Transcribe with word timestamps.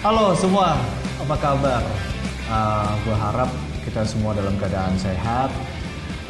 Halo 0.00 0.32
semua, 0.32 0.80
apa 1.20 1.36
kabar? 1.36 1.84
Uh, 2.48 2.88
gue 3.04 3.12
harap 3.12 3.52
kita 3.84 4.00
semua 4.00 4.32
dalam 4.32 4.56
keadaan 4.56 4.96
sehat, 4.96 5.52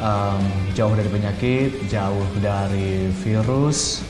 um, 0.03 0.43
jauh 0.75 0.91
dari 0.91 1.07
penyakit, 1.07 1.87
jauh 1.87 2.27
dari 2.43 3.07
virus, 3.23 4.03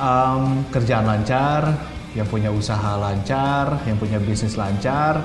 um, 0.00 0.64
kerjaan 0.72 1.04
lancar, 1.04 1.76
yang 2.16 2.24
punya 2.24 2.48
usaha 2.48 2.96
lancar, 2.96 3.84
yang 3.84 4.00
punya 4.00 4.16
bisnis 4.16 4.56
lancar. 4.56 5.20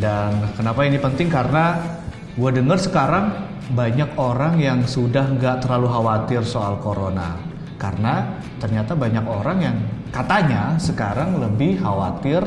Dan 0.00 0.48
kenapa 0.56 0.80
ini 0.88 0.96
penting? 0.96 1.28
Karena 1.28 1.84
gue 2.32 2.48
dengar 2.48 2.80
sekarang 2.80 3.28
banyak 3.76 4.08
orang 4.16 4.56
yang 4.56 4.88
sudah 4.88 5.28
nggak 5.36 5.68
terlalu 5.68 5.92
khawatir 5.92 6.40
soal 6.48 6.80
corona. 6.80 7.36
Karena 7.76 8.40
ternyata 8.56 8.96
banyak 8.96 9.26
orang 9.28 9.58
yang 9.60 9.76
katanya 10.08 10.80
sekarang 10.80 11.36
lebih 11.44 11.76
khawatir 11.76 12.40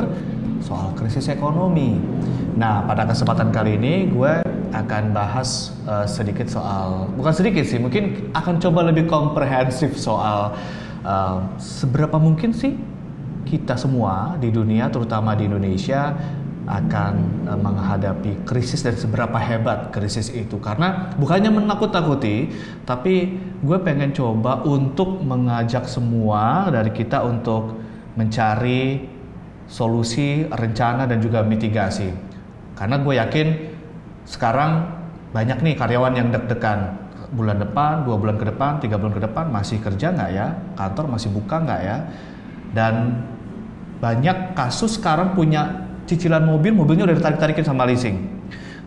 soal 0.66 0.90
krisis 0.98 1.30
ekonomi. 1.30 2.02
Nah, 2.58 2.82
pada 2.90 3.05
kesempatan 3.05 3.54
kali 3.54 3.78
ini 3.78 4.10
gue 4.10 4.42
akan 4.74 5.14
bahas 5.14 5.78
uh, 5.86 6.10
sedikit 6.10 6.50
soal, 6.50 7.05
bukan 7.14 7.34
sedikit 7.38 7.64
sih, 7.64 7.78
mungkin 7.78 8.34
akan 8.34 8.58
coba 8.58 8.90
lebih 8.90 9.05
komprehensif 9.05 9.94
soal 9.94 10.58
uh, 11.05 11.38
seberapa 11.62 12.18
mungkin 12.18 12.50
sih 12.52 12.74
kita 13.46 13.78
semua 13.78 14.41
di 14.41 14.50
dunia, 14.50 14.90
terutama 14.90 15.38
di 15.38 15.46
Indonesia, 15.46 16.18
akan 16.66 17.46
uh, 17.46 17.60
menghadapi 17.62 18.41
krisis 18.41 18.82
dan 18.82 18.98
seberapa 18.98 19.38
hebat 19.38 19.94
krisis 19.94 20.34
itu. 20.34 20.58
Karena 20.58 21.13
bukannya 21.13 21.54
menakut-takuti, 21.54 22.50
tapi 22.90 23.38
gue 23.62 23.77
pengen 23.86 24.12
coba 24.18 24.66
untuk 24.66 25.22
mengajak 25.22 25.86
semua 25.86 26.74
dari 26.74 26.90
kita 26.90 27.22
untuk 27.22 27.77
mencari 28.18 29.15
solusi, 29.66 30.46
rencana, 30.49 31.10
dan 31.10 31.21
juga 31.21 31.41
mitigasi. 31.41 32.10
Karena 32.76 33.02
gue 33.02 33.13
yakin 33.18 33.48
sekarang 34.26 34.90
banyak 35.32 35.62
nih 35.62 35.74
karyawan 35.76 36.13
yang 36.16 36.27
deg-degan 36.32 37.05
bulan 37.34 37.60
depan, 37.60 38.05
dua 38.08 38.16
bulan 38.16 38.38
ke 38.40 38.46
depan, 38.48 38.80
tiga 38.80 38.96
bulan 38.96 39.13
ke 39.18 39.21
depan 39.26 39.52
masih 39.52 39.82
kerja 39.82 40.13
nggak 40.13 40.32
ya? 40.32 40.48
Kantor 40.77 41.05
masih 41.18 41.30
buka 41.34 41.60
nggak 41.60 41.82
ya? 41.82 41.98
Dan 42.71 43.24
banyak 43.99 44.54
kasus 44.54 44.99
sekarang 44.99 45.34
punya 45.34 45.88
cicilan 46.05 46.46
mobil, 46.46 46.71
mobilnya 46.76 47.10
udah 47.10 47.18
ditarik-tarikin 47.18 47.66
sama 47.66 47.88
leasing. 47.90 48.36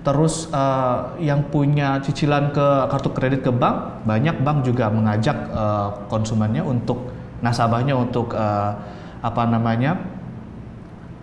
Terus 0.06 0.48
uh, 0.54 1.18
yang 1.18 1.50
punya 1.50 1.98
cicilan 2.00 2.54
ke 2.54 2.66
kartu 2.88 3.10
kredit 3.12 3.42
ke 3.42 3.52
bank, 3.52 4.06
banyak 4.06 4.40
bank 4.40 4.64
juga 4.64 4.88
mengajak 4.88 5.36
uh, 5.50 6.06
konsumennya 6.06 6.62
untuk 6.62 7.10
nasabahnya 7.42 7.98
untuk 7.98 8.32
uh, 8.32 8.72
apa 9.18 9.42
namanya 9.50 9.98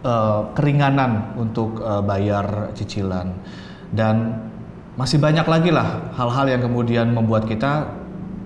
uh, 0.05 0.53
keringanan 0.53 1.33
untuk 1.35 1.81
uh, 1.81 2.05
bayar 2.05 2.69
cicilan. 2.77 3.33
Dan 3.89 4.37
masih 4.95 5.19
banyak 5.19 5.43
lagi 5.43 5.73
lah 5.73 6.13
hal-hal 6.15 6.45
yang 6.47 6.61
kemudian 6.63 7.11
membuat 7.11 7.49
kita 7.49 7.89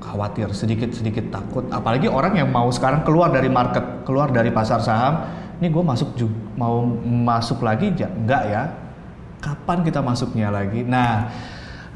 khawatir 0.02 0.49
sedikit-sedikit 0.55 1.30
takut. 1.30 1.67
Apalagi 1.69 2.07
orang 2.07 2.39
yang 2.39 2.49
mau 2.49 2.71
sekarang 2.71 3.03
keluar 3.03 3.30
dari 3.30 3.52
market 3.52 4.07
keluar 4.07 4.31
dari 4.31 4.49
pasar 4.49 4.81
saham 4.81 5.27
ini 5.59 5.67
gue 5.67 5.83
masuk 5.83 6.15
mau 6.55 6.81
masuk 7.03 7.61
lagi 7.61 7.91
enggak 7.93 8.43
ya. 8.47 8.63
Kapan 9.39 9.87
kita 9.87 9.99
masuknya 10.03 10.52
lagi? 10.52 10.83
Nah 10.83 11.31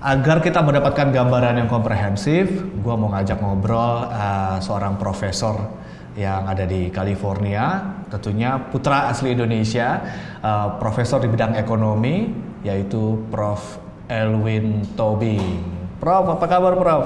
agar 0.03 0.44
kita 0.44 0.59
mendapatkan 0.59 1.16
gambaran 1.16 1.64
yang 1.64 1.69
komprehensif 1.72 2.52
gue 2.59 2.95
mau 3.00 3.08
ngajak 3.16 3.39
ngobrol 3.39 4.11
uh, 4.11 4.59
seorang 4.59 5.00
profesor 5.00 5.83
yang 6.14 6.45
ada 6.45 6.69
di 6.69 6.94
California 6.94 7.81
tentunya 8.09 8.61
putra 8.69 9.09
asli 9.09 9.33
Indonesia 9.33 10.02
uh, 10.45 10.78
profesor 10.78 11.17
di 11.17 11.30
bidang 11.30 11.58
ekonomi 11.58 12.29
yaitu 12.62 13.18
Prof 13.34 13.81
Elwin 14.06 14.85
Tobing 14.94 15.66
Prof 15.97 16.38
apa 16.38 16.46
kabar 16.46 16.74
Prof 16.78 17.06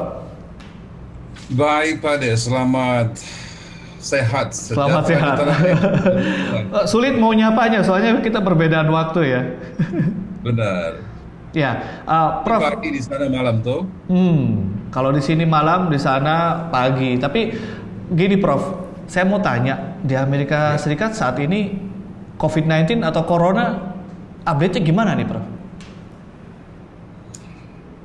Baik 1.48 2.04
Pak 2.04 2.20
De, 2.20 2.36
selamat 2.36 3.24
sehat. 4.04 4.52
Selamat 4.52 5.04
sehat. 5.08 5.36
Eh, 6.68 6.84
sulit 6.84 7.16
mau 7.16 7.32
nyapanya, 7.32 7.80
soalnya 7.80 8.20
kita 8.20 8.44
perbedaan 8.44 8.92
waktu 8.92 9.20
ya. 9.24 9.42
Benar. 10.46 11.00
Ya, 11.56 12.04
uh, 12.04 12.44
Prof. 12.44 12.60
Pagi 12.60 12.92
di 12.92 13.00
sana 13.00 13.32
malam 13.32 13.64
tuh. 13.64 13.88
Hmm, 14.12 14.76
kalau 14.92 15.16
di 15.16 15.24
sini 15.24 15.48
malam, 15.48 15.88
di 15.88 15.96
sana 15.96 16.68
pagi. 16.68 17.16
Tapi 17.16 17.56
gini 18.12 18.36
Prof, 18.36 18.87
saya 19.08 19.24
mau 19.24 19.40
tanya 19.40 19.96
di 20.04 20.14
Amerika 20.14 20.76
ya. 20.76 20.80
Serikat 20.80 21.16
saat 21.16 21.40
ini 21.40 21.80
COVID-19 22.38 23.02
atau 23.02 23.24
Corona 23.24 23.96
update-nya 24.44 24.84
gimana 24.84 25.16
nih 25.16 25.28
Prof? 25.28 25.46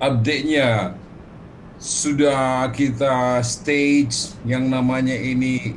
Update-nya 0.02 0.98
sudah 1.82 2.70
kita 2.70 3.42
stage 3.42 4.38
yang 4.46 4.70
namanya 4.70 5.14
ini 5.14 5.74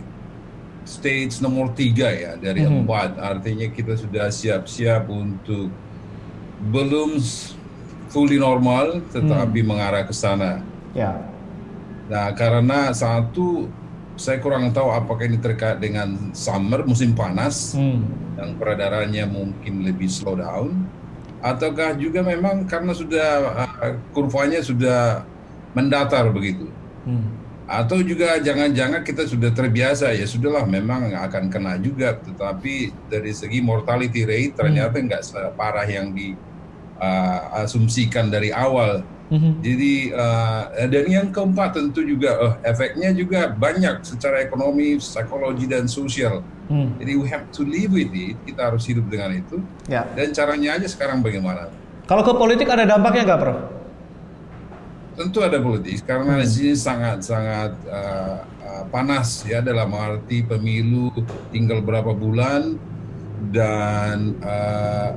stage 0.85 1.41
nomor 1.41 1.73
tiga 1.73 2.13
ya 2.13 2.37
dari 2.37 2.61
mm 2.61 2.69
-hmm. 2.69 2.79
empat 2.85 3.09
artinya 3.17 3.65
kita 3.73 3.97
sudah 3.97 4.29
siap-siap 4.29 5.09
untuk 5.09 5.73
belum 6.69 7.17
fully 8.13 8.37
normal 8.37 9.01
tetapi 9.09 9.65
mm. 9.65 9.67
mengarah 9.67 10.05
ke 10.05 10.13
sana. 10.13 10.61
Ya. 10.93 11.25
Nah 12.05 12.29
karena 12.37 12.93
satu 12.93 13.65
saya 14.15 14.39
kurang 14.39 14.71
tahu 14.71 14.91
apakah 14.91 15.27
ini 15.27 15.39
terkait 15.39 15.79
dengan 15.79 16.31
summer 16.31 16.87
musim 16.87 17.11
panas 17.11 17.75
mm. 17.75 17.99
yang 18.39 18.51
peredarannya 18.59 19.25
mungkin 19.27 19.83
lebih 19.83 20.07
slow 20.07 20.39
down 20.39 20.87
ataukah 21.45 21.93
juga 21.93 22.25
memang 22.25 22.65
karena 22.65 22.97
sudah 22.97 23.61
uh, 23.61 23.93
kurvanya 24.17 24.65
sudah 24.65 25.21
mendatar 25.77 26.33
begitu. 26.33 26.65
Hmm. 27.05 27.37
Atau 27.69 28.01
juga 28.01 28.41
jangan-jangan 28.41 29.05
kita 29.05 29.29
sudah 29.29 29.53
terbiasa 29.53 30.09
ya 30.13 30.25
sudahlah 30.25 30.65
memang 30.65 31.13
akan 31.13 31.49
kena 31.53 31.77
juga, 31.77 32.17
tetapi 32.17 32.89
dari 33.09 33.33
segi 33.33 33.61
mortality 33.61 34.25
rate 34.25 34.55
ternyata 34.57 34.97
hmm. 34.97 35.05
nggak 35.05 35.21
separah 35.21 35.85
yang 35.85 36.17
diasumsikan 36.17 38.25
uh, 38.29 38.31
dari 38.33 38.49
awal. 38.49 39.05
Hmm. 39.25 39.57
Jadi 39.65 40.13
uh, 40.13 40.85
dan 40.85 41.05
yang 41.09 41.27
keempat 41.33 41.73
tentu 41.73 42.05
juga 42.05 42.37
uh, 42.37 42.53
efeknya 42.61 43.09
juga 43.09 43.49
banyak 43.49 44.05
secara 44.05 44.45
ekonomi, 44.45 45.01
psikologi 45.01 45.65
dan 45.65 45.89
sosial. 45.89 46.45
Hmm. 46.69 46.93
Jadi 47.01 47.11
we 47.17 47.25
have 47.29 47.49
to 47.49 47.65
live 47.65 47.89
with 47.89 48.13
it. 48.13 48.37
Kita 48.45 48.69
harus 48.69 48.85
hidup 48.85 49.09
dengan 49.09 49.33
itu. 49.33 49.61
Ya. 49.89 50.05
Dan 50.13 50.29
caranya 50.29 50.77
aja 50.77 50.85
sekarang 50.85 51.25
bagaimana? 51.25 51.73
Kalau 52.05 52.21
ke 52.21 52.33
politik 52.37 52.69
ada 52.69 52.85
dampaknya 52.85 53.33
nggak, 53.33 53.41
Prof? 53.41 53.57
tentu 55.15 55.39
ada 55.39 55.57
politik 55.63 56.03
karena 56.03 56.37
hmm. 56.37 56.43
di 56.43 56.47
sini 56.51 56.73
sangat 56.75 57.23
sangat 57.23 57.71
uh, 57.87 58.43
uh, 58.61 58.83
panas 58.91 59.47
ya 59.47 59.63
dalam 59.63 59.95
arti 59.95 60.43
pemilu 60.43 61.09
tinggal 61.55 61.79
berapa 61.79 62.11
bulan 62.11 62.75
dan 63.55 64.35
uh, 64.43 65.15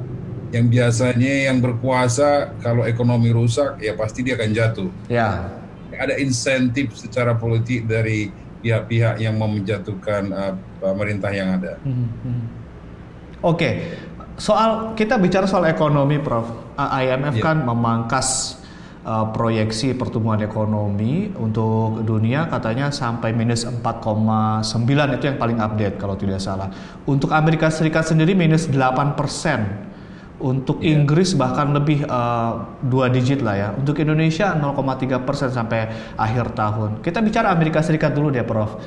yang 0.48 0.66
biasanya 0.72 1.52
yang 1.52 1.58
berkuasa 1.60 2.56
kalau 2.64 2.88
ekonomi 2.88 3.28
rusak 3.32 3.80
ya 3.80 3.92
pasti 3.92 4.24
dia 4.24 4.36
akan 4.36 4.50
jatuh. 4.52 4.90
Ya. 5.12 5.52
Ada 5.98 6.16
insentif 6.22 6.94
secara 6.94 7.34
politik 7.34 7.84
dari 7.90 8.30
pihak-pihak 8.62 9.22
yang 9.22 9.38
mau 9.38 9.50
menjatuhkan 9.50 10.22
uh, 10.30 10.54
pemerintah 10.82 11.30
yang 11.30 11.58
ada. 11.58 11.78
Hmm. 11.82 12.08
Hmm. 12.22 12.42
Oke, 13.38 13.54
okay. 13.54 13.72
soal 14.34 14.98
kita 14.98 15.14
bicara 15.14 15.46
soal 15.46 15.70
ekonomi, 15.70 16.18
Prof. 16.18 16.50
IMF 16.78 17.38
yeah. 17.38 17.42
kan 17.42 17.62
memangkas 17.62 18.58
uh, 19.06 19.30
proyeksi 19.30 19.94
pertumbuhan 19.94 20.42
ekonomi 20.42 21.30
untuk 21.38 22.02
dunia 22.02 22.50
katanya 22.50 22.90
sampai 22.90 23.30
minus 23.32 23.62
4,9 23.64 25.14
itu 25.18 25.24
yang 25.26 25.38
paling 25.38 25.58
update 25.58 25.96
kalau 25.96 26.18
tidak 26.18 26.42
salah. 26.42 26.70
Untuk 27.06 27.30
Amerika 27.30 27.70
Serikat 27.70 28.10
sendiri 28.10 28.34
minus 28.34 28.66
8 28.66 29.18
persen. 29.18 29.88
Untuk 30.38 30.78
yeah. 30.78 30.94
Inggris 30.94 31.34
bahkan 31.34 31.74
lebih 31.74 32.06
uh, 32.06 32.62
dua 32.86 33.10
digit 33.10 33.42
lah 33.42 33.58
ya. 33.58 33.68
Untuk 33.74 33.98
Indonesia 33.98 34.54
0,3 34.54 35.26
persen 35.26 35.50
sampai 35.50 35.90
akhir 36.14 36.54
tahun. 36.54 37.02
Kita 37.02 37.18
bicara 37.18 37.50
Amerika 37.50 37.82
Serikat 37.82 38.14
dulu 38.14 38.30
deh, 38.30 38.46
Prof. 38.46 38.78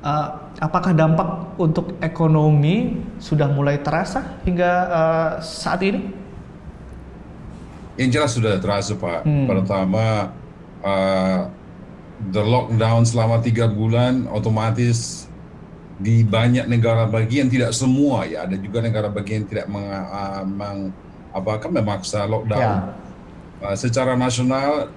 Uh, 0.00 0.26
apakah 0.58 0.90
dampak 0.90 1.54
untuk 1.62 1.94
ekonomi 2.02 2.98
sudah 3.22 3.46
mulai 3.46 3.78
terasa 3.78 4.42
hingga 4.42 4.70
uh, 4.90 5.30
saat 5.38 5.78
ini? 5.86 6.10
Yang 7.94 8.10
jelas 8.10 8.30
sudah 8.34 8.54
terasa 8.58 8.98
Pak. 8.98 9.22
Hmm. 9.22 9.46
Pertama, 9.46 10.34
uh, 10.82 11.40
the 12.28 12.42
lockdown 12.42 13.08
selama 13.08 13.40
tiga 13.40 13.70
bulan 13.70 14.28
otomatis 14.28 15.29
di 16.00 16.24
banyak 16.24 16.64
negara 16.64 17.04
bagian 17.04 17.52
tidak 17.52 17.76
semua 17.76 18.24
ya 18.24 18.48
ada 18.48 18.56
juga 18.56 18.80
negara 18.80 19.12
bagian 19.12 19.44
tidak 19.44 19.68
meng, 19.68 19.84
uh, 19.84 20.42
meng, 20.48 20.96
apakah 21.28 21.68
memaksa 21.68 22.24
lockdown. 22.24 22.56
Ya. 22.56 22.96
Uh, 23.60 23.76
secara 23.76 24.16
nasional 24.16 24.88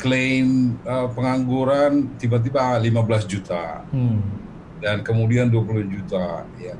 klaim 0.00 0.80
uh, 0.88 1.12
pengangguran 1.12 2.08
tiba-tiba 2.16 2.80
15 2.80 3.28
juta 3.28 3.84
hmm. 3.92 4.20
dan 4.80 5.04
kemudian 5.04 5.52
20 5.52 5.92
juta 5.92 6.48
ya 6.58 6.74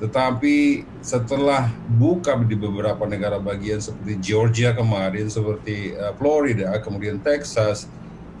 Tetapi 0.00 0.88
setelah 1.04 1.68
buka 2.00 2.32
di 2.40 2.56
beberapa 2.56 3.04
negara 3.04 3.36
bagian 3.36 3.84
seperti 3.84 4.16
Georgia 4.16 4.72
kemarin, 4.72 5.28
seperti 5.28 5.92
uh, 5.92 6.16
Florida, 6.16 6.72
kemudian 6.80 7.20
Texas, 7.20 7.84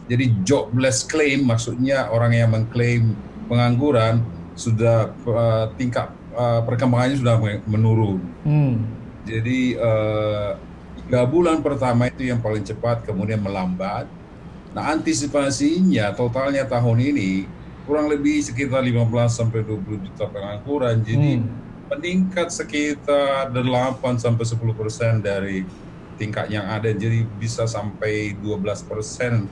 jadi 0.08 0.32
jobless 0.40 1.04
claim 1.04 1.44
maksudnya 1.44 2.08
orang 2.08 2.32
yang 2.32 2.48
mengklaim 2.56 3.12
pengangguran 3.44 4.24
sudah 4.60 5.08
uh, 5.24 5.72
tingkat 5.80 6.12
uh, 6.36 6.60
perkembangannya 6.68 7.16
sudah 7.16 7.40
menurun. 7.64 8.20
Hmm. 8.44 8.84
Jadi 9.24 9.80
uh, 9.80 10.60
tiga 11.00 11.24
bulan 11.24 11.64
pertama 11.64 12.12
itu 12.12 12.28
yang 12.28 12.44
paling 12.44 12.60
cepat, 12.60 13.08
kemudian 13.08 13.40
melambat. 13.40 14.04
Nah 14.76 14.92
antisipasinya 14.92 16.12
totalnya 16.12 16.68
tahun 16.68 17.00
ini 17.00 17.48
kurang 17.88 18.12
lebih 18.12 18.44
sekitar 18.44 18.84
15 18.84 19.08
sampai 19.32 19.64
20 19.64 20.06
juta 20.12 20.28
pengangguran. 20.28 21.00
Jadi 21.00 21.30
hmm. 21.40 21.48
meningkat 21.88 22.52
sekitar 22.52 23.48
8 23.50 23.64
sampai 24.20 24.44
10 24.44 24.60
persen 24.76 25.12
dari 25.24 25.64
tingkat 26.20 26.52
yang 26.52 26.68
ada. 26.68 26.92
Jadi 26.92 27.24
bisa 27.40 27.64
sampai 27.64 28.36
12 28.36 28.60
persen 28.84 29.48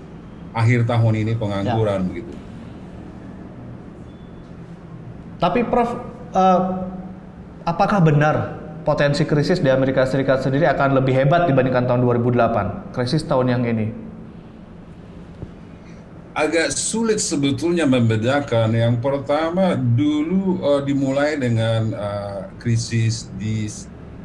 akhir 0.52 0.84
tahun 0.84 1.14
ini 1.24 1.32
pengangguran 1.34 2.04
ya. 2.04 2.08
begitu. 2.12 2.47
Tapi 5.38 5.62
Prof, 5.66 5.90
uh, 6.34 6.60
apakah 7.62 8.02
benar 8.02 8.36
potensi 8.82 9.22
krisis 9.22 9.62
di 9.62 9.70
Amerika 9.70 10.02
Serikat 10.02 10.42
sendiri 10.42 10.66
akan 10.66 10.98
lebih 10.98 11.14
hebat 11.14 11.46
dibandingkan 11.46 11.86
tahun 11.86 12.02
2008, 12.02 12.94
krisis 12.94 13.22
tahun 13.22 13.54
yang 13.54 13.62
ini? 13.66 14.08
agak 16.38 16.70
sulit 16.70 17.18
sebetulnya 17.18 17.82
membedakan. 17.82 18.70
Yang 18.70 19.02
pertama 19.02 19.74
dulu 19.74 20.62
uh, 20.62 20.80
dimulai 20.86 21.34
dengan 21.34 21.90
uh, 21.90 22.40
krisis 22.62 23.26
di 23.34 23.66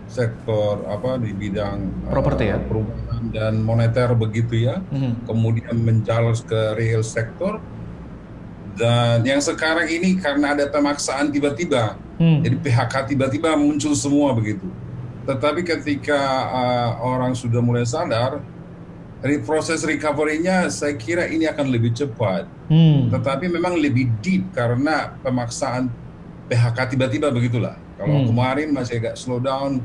sektor 0.06 0.86
apa 0.86 1.18
di 1.18 1.34
bidang 1.34 2.06
uh, 2.06 2.14
properti 2.14 2.54
ya, 2.54 2.62
perumahan 2.62 3.34
dan 3.34 3.54
moneter 3.66 4.14
begitu 4.14 4.70
ya. 4.70 4.78
Mm-hmm. 4.94 5.14
Kemudian 5.26 5.76
menjalar 5.82 6.38
ke 6.46 6.78
real 6.78 7.02
sektor 7.02 7.58
dan 8.74 9.22
yang 9.22 9.42
sekarang 9.42 9.86
ini 9.86 10.18
karena 10.18 10.58
ada 10.58 10.66
pemaksaan 10.66 11.30
tiba-tiba, 11.30 11.98
mm. 12.18 12.42
jadi 12.42 12.56
PHK 12.58 12.94
tiba-tiba 13.14 13.54
muncul 13.54 13.94
semua 13.94 14.34
begitu. 14.34 14.66
Tetapi 15.24 15.64
ketika 15.64 16.20
uh, 16.52 16.90
orang 17.00 17.32
sudah 17.38 17.64
mulai 17.64 17.88
sadar 17.88 18.44
proses 19.48 19.88
recovery-nya 19.88 20.68
saya 20.68 21.00
kira 21.00 21.32
ini 21.32 21.48
akan 21.48 21.72
lebih 21.72 21.96
cepat. 21.96 22.44
Hmm. 22.68 23.08
Tetapi 23.08 23.48
memang 23.48 23.80
lebih 23.80 24.12
deep 24.20 24.52
karena 24.52 25.16
pemaksaan 25.24 25.88
PHK 26.52 26.92
tiba-tiba 26.92 27.32
begitulah. 27.32 27.80
Kalau 27.96 28.20
hmm. 28.20 28.28
kemarin 28.28 28.68
masih 28.76 29.00
agak 29.00 29.16
slow 29.16 29.40
down 29.40 29.80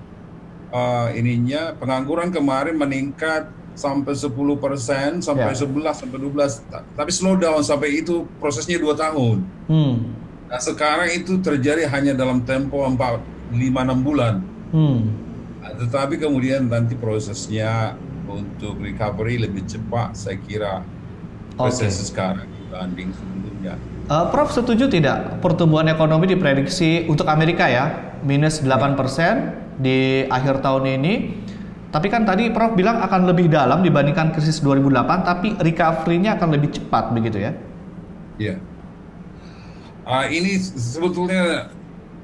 uh, 0.75 1.14
ininya, 1.14 1.70
pengangguran 1.79 2.34
kemarin 2.34 2.75
meningkat 2.75 3.46
sampai 3.78 4.12
10 4.19 4.34
persen, 4.58 5.22
sampai 5.22 5.54
yeah. 5.54 5.94
11, 5.94 6.02
sampai 6.02 6.19
12. 6.19 6.98
Tapi 6.98 7.10
slow 7.14 7.38
down 7.38 7.62
sampai 7.62 8.02
itu 8.02 8.26
prosesnya 8.42 8.82
dua 8.82 8.98
tahun. 8.98 9.46
Hmm. 9.70 10.19
Nah 10.50 10.58
sekarang 10.58 11.14
itu 11.14 11.38
terjadi 11.38 11.86
hanya 11.86 12.19
dalam 12.19 12.42
tempo 12.42 12.82
4, 12.82 13.54
5, 13.54 13.54
6 13.54 14.02
bulan. 14.02 14.42
Hmm. 14.75 15.14
Nah, 15.62 15.72
tetapi 15.78 16.19
kemudian 16.19 16.66
nanti 16.66 16.98
prosesnya 16.98 17.94
untuk 18.28 18.76
recovery 18.82 19.40
lebih 19.40 19.64
cepat 19.64 20.12
saya 20.12 20.36
kira 20.42 20.84
proses 21.56 21.96
okay. 21.96 22.06
sekarang 22.12 22.48
dibanding 22.69 23.08
sebelumnya. 23.16 23.74
Uh, 24.08 24.28
Prof 24.32 24.52
setuju 24.52 24.88
tidak 24.88 25.40
pertumbuhan 25.44 25.88
ekonomi 25.88 26.28
diprediksi 26.28 27.04
untuk 27.08 27.28
Amerika 27.28 27.69
ya 27.69 28.16
minus 28.24 28.60
8% 28.64 28.96
di 29.81 30.24
akhir 30.28 30.60
tahun 30.64 30.84
ini. 31.00 31.14
Tapi 31.88 32.06
kan 32.12 32.29
tadi 32.29 32.52
Prof 32.52 32.76
bilang 32.76 33.00
akan 33.00 33.32
lebih 33.32 33.49
dalam 33.49 33.81
dibandingkan 33.81 34.37
krisis 34.37 34.61
2008 34.61 35.25
tapi 35.25 35.49
recovery-nya 35.56 36.37
akan 36.37 36.49
lebih 36.52 36.76
cepat 36.76 37.17
begitu 37.17 37.40
ya? 37.40 37.52
Iya. 38.37 38.55
Uh, 40.05 40.26
ini 40.29 40.56
sebetulnya 40.61 41.73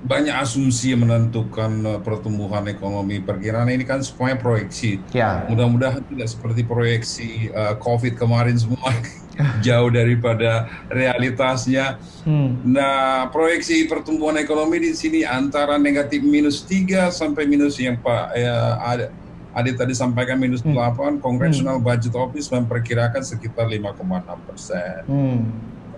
banyak 0.04 0.36
asumsi 0.36 0.92
yang 0.92 1.08
menentukan 1.08 1.72
uh, 1.84 2.00
pertumbuhan 2.04 2.68
ekonomi. 2.68 3.24
Perkiraan 3.24 3.72
ini 3.72 3.88
kan 3.88 4.04
semuanya 4.04 4.36
proyeksi. 4.36 5.00
Ya. 5.16 5.48
Mudah-mudahan 5.48 6.04
tidak 6.12 6.28
seperti 6.28 6.60
proyeksi 6.60 7.48
uh, 7.56 7.80
COVID 7.80 8.20
kemarin 8.20 8.60
semua 8.60 8.92
jauh 9.66 9.88
daripada 9.88 10.68
realitasnya. 10.92 11.96
Hmm. 12.28 12.60
Nah, 12.68 13.32
proyeksi 13.32 13.88
pertumbuhan 13.88 14.36
ekonomi 14.36 14.76
di 14.84 14.92
sini 14.92 15.24
antara 15.24 15.80
negatif 15.80 16.20
minus 16.20 16.60
3 16.68 17.08
sampai 17.08 17.48
minus 17.48 17.80
yang 17.80 17.96
Pak 17.96 18.36
ya, 18.36 18.76
ada 18.84 19.23
Adi 19.54 19.70
tadi 19.78 19.94
sampaikan 19.94 20.34
minus 20.42 20.66
hmm. 20.66 20.74
8, 20.74 21.22
Congressional 21.22 21.78
hmm. 21.78 21.86
Budget 21.86 22.14
Office 22.18 22.50
memperkirakan 22.50 23.22
sekitar 23.22 23.70
5,6 23.70 24.48
persen. 24.50 25.00
Hmm. 25.06 25.40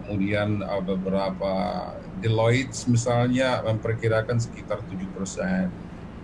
Kemudian 0.05 0.61
uh, 0.61 0.85
beberapa 0.85 1.53
Deloitte 2.21 2.85
misalnya 2.89 3.65
memperkirakan 3.65 4.37
sekitar 4.37 4.85
7%, 4.85 5.73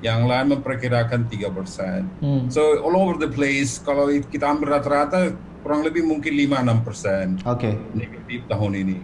yang 0.05 0.29
lain 0.29 0.61
memperkirakan 0.61 1.25
3%. 1.31 2.21
Hmm. 2.21 2.43
So 2.53 2.85
all 2.85 3.01
over 3.01 3.17
the 3.17 3.33
place 3.33 3.81
kalau 3.81 4.13
kita 4.13 4.53
ambil 4.53 4.77
rata-rata 4.77 5.33
kurang 5.63 5.87
lebih 5.87 6.03
mungkin 6.03 6.35
5-6% 6.37 7.47
okay. 7.47 7.79
negatif 7.95 8.45
tahun 8.51 8.73
ini. 8.77 8.99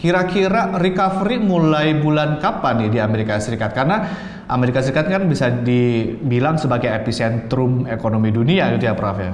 Kira-kira 0.00 0.80
recovery 0.80 1.36
mulai 1.36 1.92
bulan 1.92 2.40
kapan 2.40 2.88
nih 2.88 2.90
di 2.96 2.98
Amerika 3.04 3.36
Serikat? 3.36 3.76
Karena 3.76 4.08
Amerika 4.48 4.80
Serikat 4.80 5.12
kan 5.12 5.28
bisa 5.28 5.52
dibilang 5.52 6.56
sebagai 6.56 6.88
epicentrum 6.88 7.84
ekonomi 7.84 8.32
dunia 8.32 8.72
gitu 8.72 8.88
ya 8.88 8.96
Prof 8.96 9.20
ya? 9.20 9.32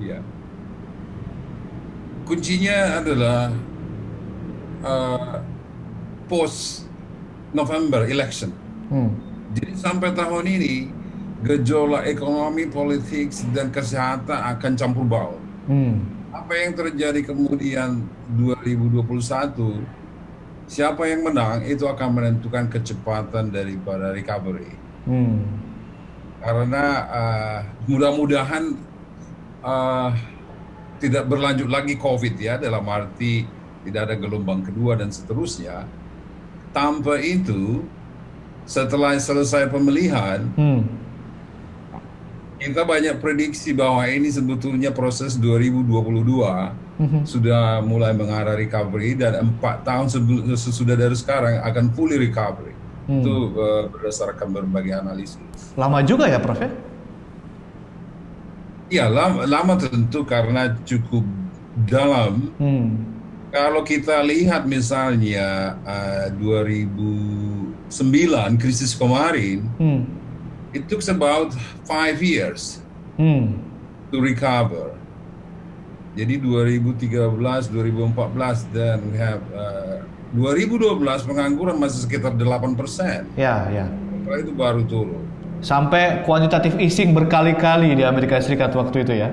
Iya. 0.00 0.18
Kuncinya 2.24 2.78
adalah 3.04 3.52
uh, 4.80 5.36
post 6.24 6.88
November 7.52 8.08
election. 8.08 8.48
Hmm. 8.88 9.12
Jadi 9.52 9.76
sampai 9.76 10.16
tahun 10.16 10.48
ini 10.48 10.88
gejolak 11.44 12.08
ekonomi, 12.08 12.64
politik 12.64 13.28
dan 13.52 13.68
kesehatan 13.68 14.40
akan 14.56 14.72
campur 14.72 15.04
baur. 15.04 15.36
Hmm. 15.68 16.21
Apa 16.32 16.52
yang 16.56 16.72
terjadi 16.72 17.20
kemudian 17.22 18.08
2021? 18.40 19.84
Siapa 20.64 21.04
yang 21.04 21.28
menang 21.28 21.60
itu 21.68 21.84
akan 21.84 22.08
menentukan 22.16 22.72
kecepatan 22.72 23.52
daripada 23.52 24.16
recovery. 24.16 24.72
Hmm. 25.04 25.44
Karena 26.40 26.84
uh, 27.12 27.58
mudah-mudahan 27.84 28.72
uh, 29.60 30.10
tidak 31.02 31.28
berlanjut 31.28 31.68
lagi 31.68 31.98
COVID 31.98 32.34
ya 32.38 32.56
dalam 32.56 32.86
arti 32.88 33.44
tidak 33.82 34.10
ada 34.10 34.16
gelombang 34.16 34.62
kedua 34.62 34.94
dan 34.94 35.10
seterusnya 35.10 35.84
tanpa 36.70 37.18
itu 37.18 37.82
setelah 38.62 39.18
selesai 39.18 39.66
pemilihan 39.66 40.46
hmm. 40.54 40.82
Kita 42.62 42.86
banyak 42.86 43.18
prediksi 43.18 43.74
bahwa 43.74 44.06
ini 44.06 44.30
sebetulnya 44.30 44.94
proses 44.94 45.34
2022 45.34 45.90
hmm. 47.02 47.22
sudah 47.26 47.82
mulai 47.82 48.14
mengarah 48.14 48.54
recovery 48.54 49.18
dan 49.18 49.42
empat 49.50 49.82
tahun 49.82 50.06
sesudah 50.54 50.94
dari 50.94 51.16
sekarang 51.18 51.58
akan 51.66 51.84
fully 51.92 52.16
recovery 52.16 52.74
hmm. 53.10 53.20
itu 53.20 53.34
uh, 53.58 53.90
berdasarkan 53.90 54.48
berbagai 54.54 54.94
analisis 54.94 55.74
lama 55.74 55.98
juga 56.06 56.30
ya 56.30 56.38
prof 56.38 56.60
ya 56.62 56.72
Iya 58.92 59.08
lama, 59.08 59.48
lama 59.48 59.80
tentu 59.80 60.20
karena 60.20 60.76
cukup 60.84 61.24
dalam 61.88 62.52
hmm 62.60 63.12
kalau 63.52 63.84
kita 63.84 64.16
lihat 64.24 64.64
misalnya 64.64 65.76
uh, 65.84 66.32
eh, 66.32 66.72
2009 67.84 67.92
krisis 68.56 68.96
kemarin, 68.96 69.68
hmm. 69.76 70.08
It 70.72 70.88
took 70.88 71.04
about 71.08 71.52
five 71.84 72.20
years 72.24 72.80
hmm. 73.16 73.60
to 74.10 74.20
recover. 74.20 74.96
Jadi 76.12 76.44
2013, 76.44 77.72
2014 77.72 78.68
dan 78.76 79.00
we 79.08 79.16
have 79.16 79.40
uh, 79.56 80.04
2012 80.36 81.00
pengangguran 81.24 81.76
masih 81.80 82.04
sekitar 82.04 82.36
8 82.36 82.76
persen. 82.76 83.28
Ya, 83.36 83.68
ya. 83.72 83.88
Setelah 83.88 84.38
itu 84.40 84.52
baru 84.52 84.82
turun. 84.84 85.24
Sampai 85.64 86.26
kuantitatif 86.26 86.76
easing 86.76 87.16
berkali-kali 87.16 87.96
di 87.96 88.04
Amerika 88.04 88.40
Serikat 88.44 88.76
waktu 88.76 89.08
itu 89.08 89.14
ya. 89.16 89.32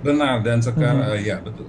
Benar 0.00 0.40
dan 0.40 0.64
sekarang 0.64 1.04
hmm. 1.04 1.12
uh, 1.12 1.20
ya 1.20 1.36
betul. 1.44 1.68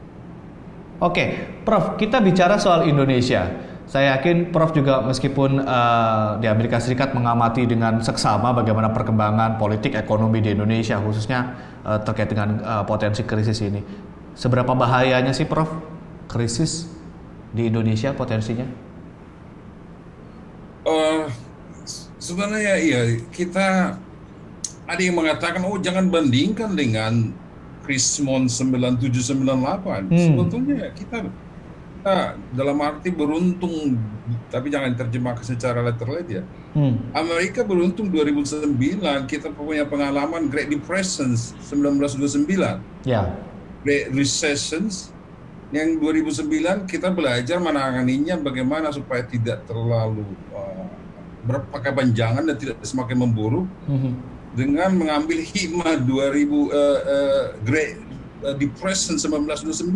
Oke, 1.01 1.33
Prof, 1.65 1.97
kita 1.97 2.21
bicara 2.21 2.61
soal 2.61 2.85
Indonesia. 2.85 3.70
Saya 3.91 4.15
yakin 4.15 4.55
Prof 4.55 4.71
juga 4.71 5.03
meskipun 5.03 5.67
uh, 5.67 6.39
di 6.39 6.47
Amerika 6.47 6.79
Serikat 6.79 7.11
mengamati 7.11 7.67
dengan 7.67 7.99
seksama 7.99 8.55
bagaimana 8.55 8.87
perkembangan 8.95 9.59
politik 9.59 9.99
ekonomi 9.99 10.39
di 10.39 10.55
Indonesia 10.55 10.95
khususnya 10.95 11.59
uh, 11.83 11.99
terkait 11.99 12.31
dengan 12.31 12.63
uh, 12.63 12.83
potensi 12.87 13.27
krisis 13.27 13.59
ini. 13.59 13.83
Seberapa 14.31 14.71
bahayanya 14.71 15.35
sih 15.35 15.43
Prof 15.43 15.67
krisis 16.31 16.87
di 17.51 17.67
Indonesia 17.67 18.15
potensinya? 18.15 18.63
Uh, 20.87 21.27
sebenarnya 22.15 22.79
iya 22.79 23.01
kita 23.27 23.99
ada 24.87 25.01
yang 25.03 25.19
mengatakan 25.19 25.67
oh 25.67 25.75
jangan 25.75 26.07
bandingkan 26.07 26.79
dengan 26.79 27.35
Krismon 27.83 28.47
9798. 28.47 29.03
Hmm. 29.03 30.15
Sebetulnya 30.15 30.95
kita 30.95 31.27
kita 32.01 32.33
dalam 32.57 32.81
arti 32.81 33.13
beruntung 33.13 33.93
tapi 34.49 34.73
jangan 34.73 34.97
terjemahkan 34.97 35.45
secara 35.45 35.85
letterlet 35.85 36.41
ya. 36.41 36.43
Hmm. 36.73 36.97
Amerika 37.13 37.61
beruntung 37.61 38.09
2009 38.09 38.73
kita 39.29 39.53
punya 39.53 39.85
pengalaman 39.85 40.49
Great 40.49 40.73
Depression 40.73 41.37
1929. 41.37 43.05
Ya. 43.05 43.37
Great 43.85 44.09
Recessions 44.17 45.13
yang 45.69 46.01
2009 46.01 46.89
kita 46.89 47.13
belajar 47.13 47.61
menanganinya 47.61 48.33
bagaimana 48.41 48.89
supaya 48.89 49.21
tidak 49.21 49.61
terlalu 49.69 50.25
uh, 50.57 50.89
berpakaian 51.45 52.09
dan 52.17 52.57
tidak 52.57 52.81
semakin 52.81 53.29
memburuk 53.29 53.69
hmm. 53.85 54.17
dengan 54.57 54.89
mengambil 54.97 55.37
hikmah 55.37 56.01
2000 56.01 56.09
uh, 56.09 56.65
uh, 56.65 57.45
Great 57.61 58.10
Depression 58.57 59.15
1929. 59.21 59.93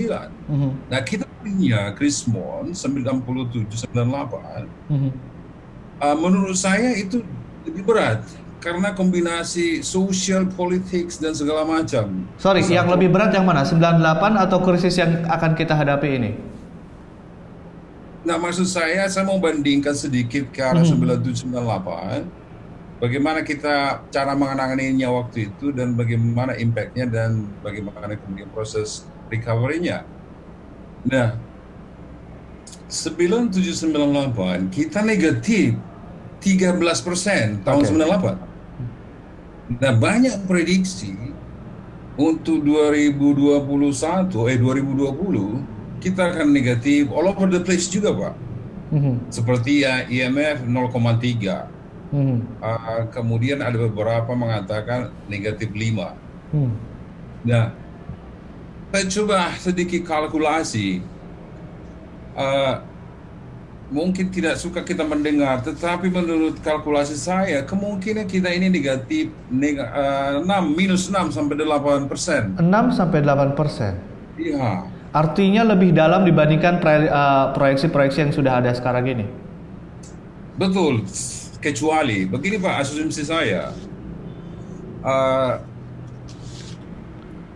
Mm-hmm. 0.49 0.71
Nah 0.93 1.01
kita 1.01 1.25
punya 1.41 1.93
Krismon 1.97 2.73
97 2.73 3.89
98. 3.89 3.95
Mm-hmm. 4.89 5.11
Uh, 5.95 6.17
menurut 6.19 6.57
saya 6.59 6.93
itu 6.93 7.23
lebih 7.65 7.83
berat 7.87 8.21
karena 8.61 8.97
kombinasi 8.97 9.85
social 9.85 10.49
politics 10.49 11.21
dan 11.21 11.37
segala 11.37 11.65
macam. 11.65 12.25
Sorry, 12.41 12.65
Satu. 12.65 12.73
yang 12.81 12.87
lebih 12.89 13.13
berat 13.13 13.29
yang 13.29 13.45
mana? 13.45 13.61
98 13.61 14.01
atau 14.49 14.57
krisis 14.65 14.97
yang 14.97 15.21
akan 15.29 15.53
kita 15.53 15.77
hadapi 15.77 16.09
ini? 16.17 16.31
Nah, 18.25 18.41
maksud 18.41 18.65
saya 18.65 19.05
saya 19.05 19.21
mau 19.21 19.37
bandingkan 19.37 19.93
sedikit 19.93 20.49
ke 20.49 20.65
arah 20.65 20.81
mm-hmm. 20.81 21.37
97 21.45 21.45
98 21.45 22.44
bagaimana 22.99 23.43
kita 23.43 24.07
cara 24.07 24.33
mengenanganinya 24.35 25.11
waktu 25.11 25.51
itu 25.51 25.71
dan 25.75 25.95
bagaimana 25.95 26.55
impactnya 26.55 27.05
dan 27.07 27.47
bagaimana 27.59 28.15
kemudian 28.15 28.47
proses 28.51 29.03
recovery-nya. 29.27 30.07
Nah, 31.05 31.37
9798 32.87 34.71
kita 34.71 35.01
negatif 35.01 35.75
13 36.39 36.81
persen 37.01 37.45
tahun 37.65 37.83
okay. 37.83 38.37
98. 39.75 39.81
Nah, 39.81 39.93
banyak 39.97 40.45
prediksi 40.45 41.17
untuk 42.15 42.61
2021 42.63 44.53
eh 44.53 44.57
2020 44.61 45.99
kita 45.99 46.21
akan 46.31 46.53
negatif 46.53 47.09
all 47.09 47.33
over 47.33 47.49
the 47.49 47.59
place 47.59 47.89
juga, 47.89 48.13
Pak. 48.13 48.33
Mm 48.93 48.99
-hmm. 49.01 49.15
Seperti 49.33 49.81
ya 49.81 50.05
IMF 50.05 50.61
0,3 50.69 51.74
Hmm. 52.15 52.47
Uh, 52.63 53.11
kemudian 53.11 53.59
ada 53.59 53.75
beberapa 53.75 54.31
mengatakan 54.31 55.11
negatif 55.27 55.67
5. 55.67 56.15
Hmm. 56.55 56.71
Nah, 57.43 57.75
saya 58.95 59.05
coba 59.19 59.51
sedikit 59.59 60.07
kalkulasi. 60.07 61.03
Uh, 62.31 62.79
mungkin 63.91 64.31
tidak 64.31 64.55
suka 64.55 64.79
kita 64.79 65.03
mendengar, 65.03 65.59
tetapi 65.59 66.07
menurut 66.07 66.55
kalkulasi 66.63 67.19
saya, 67.19 67.67
kemungkinan 67.67 68.31
kita 68.31 68.47
ini 68.47 68.71
negatif 68.71 69.35
neg 69.51 69.75
uh, 69.83 70.39
6, 70.39 70.47
minus 70.71 71.11
6 71.11 71.35
sampai 71.35 71.59
8 71.59 72.07
persen. 72.07 72.55
6 72.55 72.95
sampai 72.95 73.19
8 73.27 73.59
persen? 73.59 73.99
Iya. 74.39 74.87
Artinya 75.11 75.67
lebih 75.67 75.91
dalam 75.91 76.23
dibandingkan 76.23 76.79
proyeksi-proyeksi 77.59 78.19
uh, 78.19 78.23
yang 78.23 78.31
sudah 78.31 78.63
ada 78.63 78.71
sekarang 78.71 79.03
ini? 79.11 79.27
Betul 80.55 81.03
kecuali 81.65 82.29
begini 82.29 82.61
Pak 82.61 82.85
asumsi 82.85 83.25
saya 83.25 83.73
uh, 85.01 85.57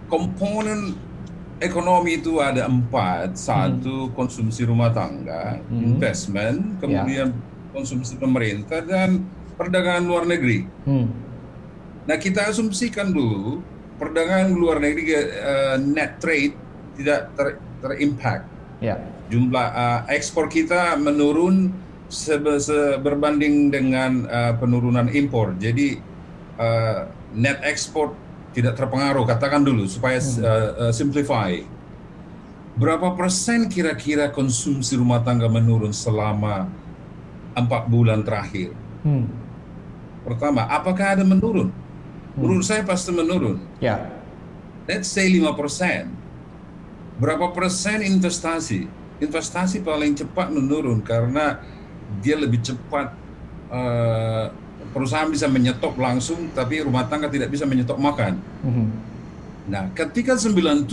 komponen 0.09 0.97
ekonomi 1.61 2.17
itu 2.17 2.41
ada 2.41 2.65
empat 2.65 3.37
satu 3.37 4.09
hmm. 4.09 4.13
konsumsi 4.17 4.65
rumah 4.65 4.89
tangga 4.89 5.61
hmm. 5.61 5.93
investment 5.93 6.81
kemudian 6.81 7.29
ya. 7.29 7.69
konsumsi 7.69 8.17
pemerintah 8.17 8.81
dan 8.81 9.21
perdagangan 9.53 10.09
luar 10.09 10.25
negeri 10.25 10.65
hmm. 10.89 11.07
nah 12.09 12.17
kita 12.17 12.49
asumsikan 12.49 13.13
dulu 13.13 13.61
perdagangan 14.01 14.57
luar 14.57 14.81
negeri 14.81 15.05
uh, 15.37 15.77
net 15.77 16.17
trade 16.17 16.57
tidak 16.97 17.29
ter, 17.37 17.61
terimpact 17.85 18.49
ya. 18.81 18.97
jumlah 19.29 19.67
uh, 19.69 19.99
ekspor 20.09 20.49
kita 20.49 20.97
menurun 20.97 21.69
berbanding 22.99 23.69
dengan 23.69 24.25
uh, 24.25 24.53
penurunan 24.57 25.07
impor. 25.13 25.53
Jadi 25.61 26.01
uh, 26.57 27.05
net 27.37 27.61
ekspor 27.61 28.17
tidak 28.51 28.75
terpengaruh. 28.75 29.23
Katakan 29.29 29.61
dulu 29.61 29.85
supaya 29.85 30.17
uh, 30.17 30.89
uh, 30.89 30.93
simplify. 30.93 31.53
Berapa 32.79 33.13
persen 33.13 33.67
kira-kira 33.67 34.31
konsumsi 34.31 34.95
rumah 34.95 35.21
tangga 35.21 35.51
menurun 35.51 35.91
selama 35.93 36.71
empat 37.53 37.91
bulan 37.91 38.23
terakhir? 38.23 38.71
Hmm. 39.03 39.27
Pertama, 40.23 40.65
apakah 40.67 41.19
ada 41.19 41.25
menurun? 41.27 41.69
Hmm. 41.69 42.39
Menurut 42.39 42.65
saya 42.65 42.81
pasti 42.87 43.11
menurun. 43.11 43.59
Ya. 43.83 44.09
Let's 44.89 45.11
say 45.11 45.29
5 45.29 45.53
persen. 45.53 46.09
Berapa 47.19 47.51
persen 47.51 47.99
investasi? 48.01 48.87
Investasi 49.19 49.83
paling 49.83 50.15
cepat 50.15 50.47
menurun 50.47 51.03
karena 51.03 51.59
dia 52.21 52.35
lebih 52.35 52.59
cepat 52.65 53.13
uh, 53.69 54.49
perusahaan 54.89 55.29
bisa 55.29 55.45
menyetop 55.45 55.93
langsung 55.95 56.49
tapi 56.51 56.81
rumah 56.81 57.05
tangga 57.05 57.29
tidak 57.29 57.53
bisa 57.53 57.69
menyetop 57.69 58.01
makan. 58.01 58.41
Mm-hmm. 58.65 58.87
Nah, 59.69 59.83
ketika 59.93 60.33
97 60.33 60.89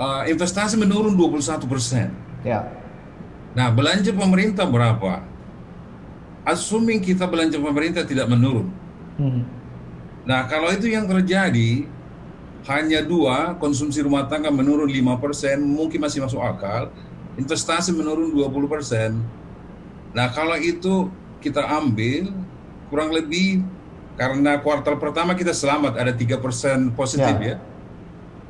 uh, 0.00 0.24
eh, 0.24 0.32
investasi 0.32 0.80
menurun 0.80 1.12
21 1.12 1.68
persen. 1.68 2.08
Ya. 2.40 2.64
Nah, 3.52 3.68
belanja 3.72 4.12
pemerintah 4.12 4.64
berapa? 4.64 5.20
Assuming 6.46 7.02
kita 7.02 7.28
belanja 7.28 7.60
pemerintah 7.60 8.04
tidak 8.08 8.28
menurun. 8.32 8.72
Mm-hmm. 9.20 9.44
Nah, 10.26 10.40
kalau 10.48 10.72
itu 10.72 10.88
yang 10.90 11.04
terjadi, 11.06 11.86
hanya 12.66 13.00
dua 13.04 13.54
konsumsi 13.62 14.02
rumah 14.02 14.26
tangga 14.26 14.50
menurun 14.50 14.90
5 14.90 15.22
persen, 15.22 15.62
mungkin 15.62 16.02
masih 16.02 16.24
masuk 16.24 16.42
akal 16.42 16.90
investasi 17.36 17.92
menurun 17.92 18.32
20 18.32 18.72
persen. 18.72 19.20
Nah 20.16 20.32
kalau 20.32 20.56
itu 20.56 21.12
kita 21.44 21.60
ambil 21.62 22.32
kurang 22.88 23.12
lebih 23.12 23.60
karena 24.16 24.56
kuartal 24.64 24.96
pertama 24.96 25.36
kita 25.36 25.52
selamat 25.52 26.00
ada 26.00 26.12
tiga 26.16 26.40
persen 26.40 26.88
positif 26.96 27.36
ya. 27.36 27.54
ya. 27.54 27.56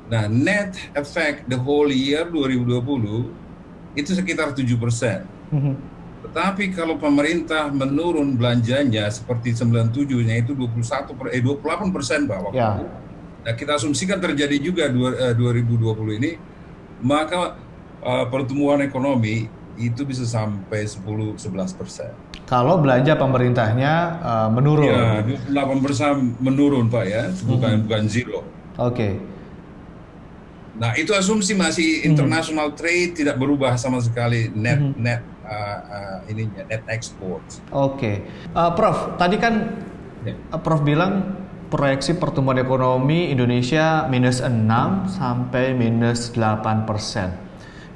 Nah 0.07 0.25
net 0.31 0.79
effect 0.95 1.51
the 1.51 1.59
whole 1.59 1.91
year 1.91 2.23
2020 2.31 3.99
itu 3.99 4.11
sekitar 4.15 4.55
7 4.55 4.63
persen. 4.79 5.27
Mm 5.51 5.61
-hmm. 5.61 5.75
Tetapi 6.27 6.75
kalau 6.75 6.99
pemerintah 6.99 7.71
menurun 7.71 8.39
belanjanya 8.39 9.11
seperti 9.11 9.55
97 9.55 10.27
nya 10.27 10.43
itu 10.43 10.55
21 10.55 11.19
per, 11.19 11.27
eh 11.35 11.43
28 11.43 11.91
persen 11.95 12.31
Pak 12.31 12.39
waktu 12.51 12.59
yeah. 12.63 12.79
itu. 12.79 12.87
Nah 13.47 13.53
kita 13.55 13.79
asumsikan 13.79 14.19
terjadi 14.19 14.59
juga 14.59 14.91
dua, 14.91 15.15
eh, 15.31 15.35
2020 15.35 16.19
ini 16.19 16.31
maka 17.03 17.55
uh, 18.07 18.25
pertumbuhan 18.31 18.79
ekonomi 18.87 19.51
itu 19.77 20.09
bisa 20.09 20.25
sampai 20.25 20.89
10-11 20.89 21.37
persen. 21.77 22.13
Kalau 22.47 22.81
belanja 22.81 23.19
pemerintahnya 23.19 23.95
uh, 24.23 24.49
menurun. 24.49 24.89
Ya, 24.89 25.27
8 25.53 25.85
persen 25.85 26.39
menurun 26.41 26.89
Pak 26.89 27.05
ya, 27.05 27.29
bukan 27.45 27.71
hmm. 27.77 27.85
bukan 27.85 28.03
zero. 28.07 28.41
Oke. 28.79 28.95
Okay. 28.95 29.13
Nah 30.77 30.93
itu 30.97 31.13
asumsi 31.13 31.57
masih 31.57 32.05
hmm. 32.05 32.09
international 32.13 32.73
trade 32.77 33.17
tidak 33.25 33.37
berubah 33.41 33.75
sama 33.81 34.01
sekali 34.01 34.53
net 34.53 34.81
hmm. 34.81 34.95
net 34.97 35.21
uh, 35.45 35.79
uh, 35.89 36.19
ininya 36.31 36.65
net 36.69 36.85
export. 36.89 37.43
Oke, 37.73 37.75
okay. 37.75 38.17
uh, 38.57 38.73
Prof. 38.73 39.19
Tadi 39.21 39.37
kan 39.37 39.55
ya. 40.25 40.37
Prof 40.61 40.81
bilang 40.87 41.45
proyeksi 41.67 42.17
pertumbuhan 42.17 42.63
ekonomi 42.63 43.35
Indonesia 43.35 44.07
minus 44.07 44.39
6 44.39 45.19
sampai 45.19 45.75
minus 45.75 46.31
8 46.31 46.87
persen 46.87 47.46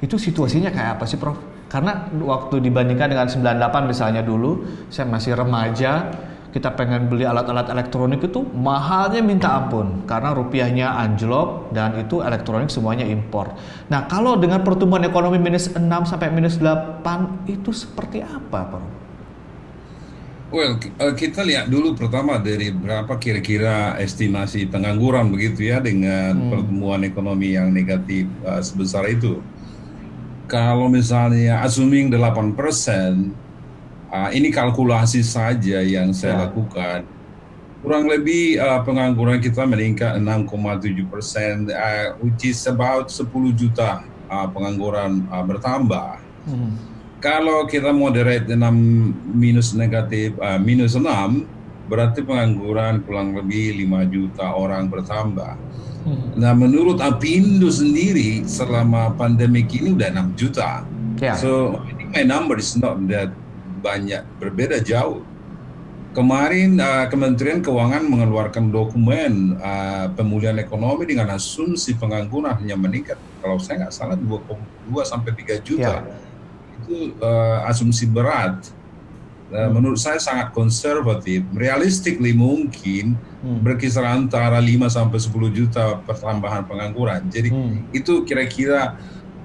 itu 0.01 0.17
situasinya 0.17 0.73
kayak 0.73 0.97
apa 0.97 1.05
sih 1.05 1.21
Prof? 1.21 1.37
Karena 1.69 2.09
waktu 2.11 2.59
dibandingkan 2.59 3.07
dengan 3.13 3.29
98 3.31 3.87
misalnya 3.87 4.19
dulu, 4.25 4.65
saya 4.91 5.07
masih 5.07 5.39
remaja, 5.39 6.11
kita 6.51 6.75
pengen 6.75 7.07
beli 7.07 7.23
alat-alat 7.23 7.71
elektronik 7.71 8.19
itu 8.27 8.43
mahalnya 8.43 9.23
minta 9.23 9.55
ampun 9.55 10.03
karena 10.03 10.35
rupiahnya 10.35 10.99
anjlok 10.99 11.71
dan 11.71 11.95
itu 11.95 12.19
elektronik 12.19 12.67
semuanya 12.67 13.07
impor. 13.07 13.55
Nah, 13.87 14.03
kalau 14.11 14.35
dengan 14.35 14.67
pertumbuhan 14.67 15.07
ekonomi 15.07 15.39
minus 15.39 15.71
6 15.71 15.79
sampai 16.03 16.27
minus 16.27 16.59
8 16.59 17.47
itu 17.47 17.71
seperti 17.71 18.19
apa, 18.19 18.67
Prof? 18.67 18.85
Well, 20.51 20.75
eh, 20.83 21.15
kita 21.15 21.47
lihat 21.47 21.71
dulu 21.71 21.95
pertama 21.95 22.35
dari 22.35 22.75
berapa 22.75 23.15
kira-kira 23.15 23.95
estimasi 23.95 24.67
pengangguran 24.67 25.31
begitu 25.31 25.71
ya 25.71 25.79
dengan 25.79 26.35
hmm. 26.35 26.49
pertumbuhan 26.51 27.01
ekonomi 27.07 27.55
yang 27.55 27.71
negatif 27.71 28.27
uh, 28.43 28.59
sebesar 28.59 29.07
itu 29.07 29.39
kalau 30.51 30.91
misalnya 30.91 31.63
assuming 31.63 32.11
8 32.11 32.51
persen, 32.51 33.31
uh, 34.11 34.27
ini 34.35 34.51
kalkulasi 34.51 35.23
saja 35.23 35.79
yang 35.79 36.11
saya 36.11 36.35
ya. 36.35 36.39
lakukan. 36.43 37.07
Kurang 37.79 38.11
lebih 38.11 38.59
uh, 38.59 38.83
pengangguran 38.83 39.39
kita 39.39 39.63
meningkat 39.63 40.19
6,7 40.19 41.07
persen, 41.07 41.71
uh, 41.71 42.19
which 42.19 42.51
is 42.51 42.59
about 42.67 43.07
10 43.07 43.31
juta 43.55 44.03
uh, 44.27 44.47
pengangguran 44.51 45.23
uh, 45.31 45.39
bertambah. 45.47 46.19
Hmm. 46.43 46.75
Kalau 47.23 47.63
kita 47.63 47.95
moderate 47.95 48.51
6 48.51 48.59
minus 49.31 49.71
negatif, 49.71 50.35
uh, 50.43 50.59
minus 50.59 50.99
6, 50.99 51.07
berarti 51.87 52.27
pengangguran 52.27 52.99
kurang 53.07 53.39
lebih 53.39 53.87
5 53.87 54.03
juta 54.11 54.51
orang 54.51 54.91
bertambah. 54.91 55.55
Hmm. 56.01 56.33
Nah, 56.33 56.53
menurut 56.57 56.97
Apindo 56.97 57.69
sendiri 57.69 58.41
selama 58.49 59.13
pandemi 59.13 59.61
ini 59.69 59.93
udah 59.93 60.09
6 60.33 60.39
juta. 60.39 60.81
Yeah. 61.21 61.37
So, 61.37 61.77
I 61.85 61.93
think 61.93 62.09
my 62.17 62.25
number 62.25 62.57
is 62.57 62.73
not 62.73 62.97
that 63.13 63.29
banyak 63.81 64.25
berbeda 64.41 64.81
jauh. 64.81 65.21
Kemarin 66.11 66.75
uh, 66.75 67.07
Kementerian 67.07 67.63
Keuangan 67.63 68.03
mengeluarkan 68.03 68.67
dokumen 68.67 69.55
uh, 69.63 70.11
pemulihan 70.11 70.59
ekonomi 70.59 71.07
dengan 71.07 71.31
asumsi 71.39 71.95
pengangguran 71.95 72.51
hanya 72.51 72.75
meningkat 72.75 73.15
kalau 73.39 73.55
saya 73.63 73.87
nggak 73.87 73.95
salah 73.95 74.19
2,2 74.19 74.91
sampai 75.07 75.31
3 75.31 75.63
juta. 75.63 76.03
Ya. 76.03 76.17
Itu 76.83 77.15
uh, 77.23 77.63
asumsi 77.69 78.09
berat. 78.11 78.73
Uh, 79.51 79.67
hmm. 79.67 79.71
Menurut 79.75 79.99
saya 79.99 80.17
sangat 80.17 80.55
konservatif. 80.55 81.43
Realistically 81.51 82.31
mungkin 82.31 83.19
hmm. 83.43 83.59
berkisar 83.59 84.07
antara 84.07 84.63
5 84.63 84.87
sampai 84.87 85.19
10 85.19 85.51
juta 85.51 85.99
pertambahan 86.07 86.63
pengangguran. 86.63 87.27
Jadi 87.27 87.51
hmm. 87.51 87.91
itu 87.91 88.23
kira-kira 88.23 88.95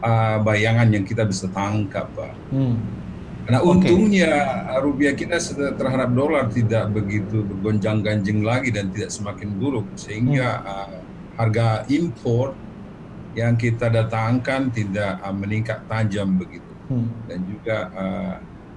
uh, 0.00 0.38
bayangan 0.46 0.86
yang 0.94 1.02
kita 1.02 1.26
bisa 1.26 1.50
tangkap, 1.50 2.06
Pak. 2.14 2.34
Hmm. 2.54 2.78
Nah 3.46 3.62
untungnya 3.62 4.30
okay. 4.66 4.82
rupiah 4.82 5.14
kita 5.14 5.38
terhadap 5.78 6.10
dolar 6.10 6.50
tidak 6.50 6.90
begitu 6.90 7.46
bergonjang-ganjing 7.46 8.42
lagi 8.42 8.75
dan 8.75 8.90
tidak 8.90 9.14
semakin 9.14 9.54
buruk 9.54 9.86
sehingga 9.94 10.62
hmm. 10.62 10.66
uh, 10.66 10.98
harga 11.38 11.86
impor 11.86 12.58
yang 13.38 13.54
kita 13.54 13.86
datangkan 13.86 14.72
tidak 14.75 15.22
uh, 15.22 15.30
meningkat 15.30 15.78
tajam 15.86 16.34
begitu 16.34 16.72
hmm. 16.90 17.08
dan 17.30 17.38
juga 17.46 17.76
uh, 17.94 18.36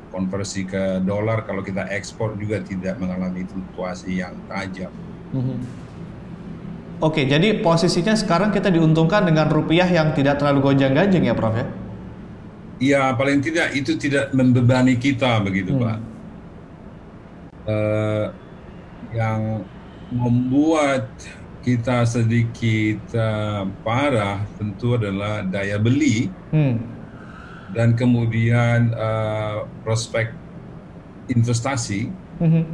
konversi 0.10 0.66
ke 0.66 1.02
dolar 1.06 1.46
kalau 1.46 1.62
kita 1.62 1.88
ekspor 1.94 2.36
juga 2.36 2.62
tidak 2.62 2.98
mengalami 2.98 3.46
fluktuasi 3.46 4.22
yang 4.22 4.36
tajam. 4.50 4.92
Hmm. 5.34 5.62
Oke, 7.00 7.24
jadi 7.24 7.64
posisinya 7.64 8.12
sekarang 8.12 8.52
kita 8.52 8.68
diuntungkan 8.68 9.24
dengan 9.24 9.48
rupiah 9.48 9.88
yang 9.88 10.12
tidak 10.12 10.36
terlalu 10.36 10.68
gonjang-ganjing 10.68 11.32
ya, 11.32 11.34
Prof 11.38 11.56
ya? 11.56 11.66
Ya 12.80 13.04
paling 13.16 13.40
tidak 13.44 13.76
itu 13.76 13.96
tidak 13.96 14.32
membebani 14.36 15.00
kita 15.00 15.40
begitu 15.44 15.76
hmm. 15.76 15.82
Pak. 15.84 15.98
Uh, 17.70 18.26
yang 19.16 19.64
membuat 20.10 21.12
kita 21.60 22.08
sedikit 22.08 23.04
uh, 23.14 23.68
parah 23.84 24.42
tentu 24.58 24.96
adalah 24.96 25.44
daya 25.44 25.76
beli 25.78 26.32
hmm. 26.56 26.99
Dan 27.74 27.94
kemudian 27.94 28.94
uh, 28.98 29.66
prospek 29.86 30.34
investasi 31.30 32.10
hmm. 32.42 32.66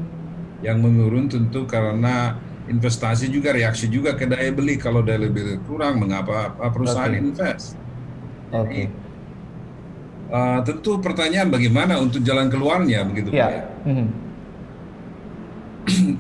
yang 0.64 0.80
menurun 0.80 1.28
tentu 1.28 1.68
karena 1.68 2.40
investasi 2.66 3.30
juga 3.30 3.54
reaksi 3.54 3.86
juga 3.92 4.18
ke 4.18 4.26
daya 4.26 4.50
beli 4.50 4.80
kalau 4.80 5.06
daya 5.06 5.22
beli 5.22 5.60
kurang 5.70 6.02
mengapa 6.02 6.56
perusahaan 6.72 7.12
okay. 7.12 7.22
invest. 7.22 7.68
Oke. 8.56 8.70
Okay. 8.72 8.86
Uh, 10.26 10.60
tentu 10.66 10.98
pertanyaan 10.98 11.54
bagaimana 11.54 12.02
untuk 12.02 12.26
jalan 12.26 12.50
keluarnya 12.50 13.06
begitu 13.06 13.30
ya. 13.30 13.46
Pak 13.46 13.52
ya. 13.54 13.64
Mm-hmm. 13.86 14.08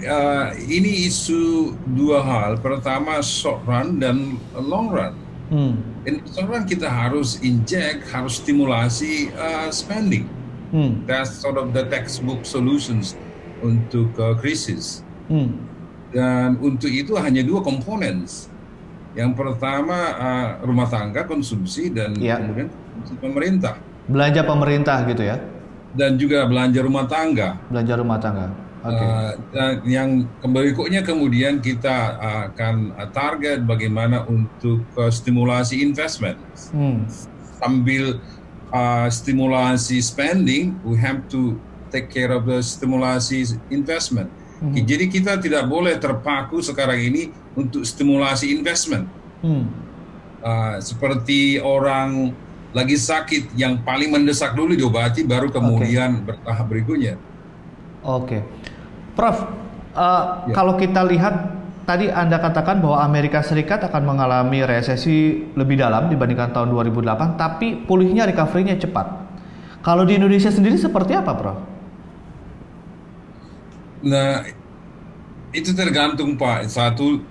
uh, 0.05 0.47
ini 0.77 1.09
isu 1.09 1.73
dua 1.97 2.21
hal. 2.21 2.61
Pertama 2.61 3.17
short 3.25 3.65
run 3.65 3.97
dan 3.97 4.37
long 4.53 4.93
run. 4.93 5.13
Mm. 5.49 5.94
In 6.05 6.21
short 6.29 6.49
run 6.49 6.63
kita 6.69 6.85
harus 6.85 7.41
inject, 7.41 8.05
harus 8.13 8.37
stimulasi 8.41 9.33
uh, 9.33 9.69
spending. 9.73 10.29
Mm. 10.73 11.05
That's 11.09 11.33
sort 11.33 11.57
of 11.57 11.73
the 11.73 11.85
textbook 11.89 12.45
solutions 12.45 13.17
untuk 13.65 14.13
uh, 14.21 14.37
krisis. 14.37 15.01
Mm. 15.29 15.57
Dan 16.13 16.49
untuk 16.61 16.89
itu 16.93 17.17
hanya 17.17 17.41
dua 17.41 17.65
komponen. 17.65 18.23
Yang 19.17 19.31
pertama 19.33 19.97
uh, 20.15 20.49
rumah 20.61 20.87
tangga 20.91 21.25
konsumsi 21.25 21.89
dan 21.89 22.13
yeah. 22.19 22.37
kemudian 22.37 22.67
pemerintah 23.23 23.79
Belanja 24.05 24.45
pemerintah 24.45 25.01
gitu 25.09 25.25
ya? 25.25 25.41
Dan 25.95 26.19
juga 26.21 26.45
belanja 26.45 26.79
rumah 26.85 27.09
tangga. 27.09 27.57
Belanja 27.73 27.93
rumah 27.97 28.17
tangga. 28.21 28.47
Okay. 28.85 29.01
Uh, 29.01 29.31
dan 29.49 29.71
yang 29.89 30.09
berikutnya 30.45 31.01
kemudian 31.01 31.57
kita 31.57 32.21
akan 32.53 32.93
target 33.09 33.65
bagaimana 33.65 34.21
untuk 34.29 34.85
uh, 34.93 35.09
stimulasi 35.09 35.81
investment. 35.81 36.37
Hmm. 36.69 37.09
Sambil 37.57 38.21
uh, 38.69 39.09
stimulasi 39.09 39.97
spending, 40.05 40.77
we 40.85 41.01
have 41.01 41.25
to 41.33 41.57
take 41.89 42.13
care 42.13 42.29
of 42.29 42.45
the 42.45 42.61
stimulasi 42.61 43.57
investment. 43.73 44.29
Hmm. 44.61 44.77
Jadi 44.77 45.09
kita 45.09 45.41
tidak 45.41 45.65
boleh 45.65 45.97
terpaku 45.97 46.61
sekarang 46.61 47.01
ini 47.01 47.33
untuk 47.57 47.81
stimulasi 47.81 48.53
investment. 48.53 49.09
Hmm. 49.41 49.65
Uh, 50.45 50.77
seperti 50.77 51.57
orang 51.57 52.37
lagi 52.75 52.99
sakit 52.99 53.55
yang 53.55 53.81
paling 53.81 54.11
mendesak 54.11 54.51
dulu 54.51 54.75
diobati 54.75 55.23
baru 55.23 55.47
kemudian 55.47 56.21
okay. 56.21 56.25
bertahap 56.27 56.65
berikutnya. 56.67 57.15
Oke, 58.05 58.37
okay. 58.37 58.41
Prof. 59.15 59.37
Uh, 59.95 60.51
ya. 60.51 60.53
Kalau 60.53 60.75
kita 60.75 61.07
lihat 61.07 61.55
tadi 61.87 62.11
Anda 62.11 62.37
katakan 62.37 62.83
bahwa 62.83 62.99
Amerika 62.99 63.39
Serikat 63.39 63.79
akan 63.87 64.03
mengalami 64.03 64.61
resesi 64.67 65.47
lebih 65.55 65.79
dalam 65.79 66.11
dibandingkan 66.11 66.51
tahun 66.51 66.75
2008, 66.75 67.39
tapi 67.39 67.87
pulihnya 67.87 68.27
recovery-nya 68.27 68.75
cepat. 68.75 69.07
Kalau 69.79 70.03
di 70.03 70.19
Indonesia 70.19 70.51
sendiri 70.51 70.75
seperti 70.75 71.15
apa, 71.15 71.31
Prof? 71.37 71.57
Nah, 74.05 74.43
itu 75.55 75.71
tergantung 75.71 76.35
Pak. 76.35 76.67
Satu, 76.67 77.23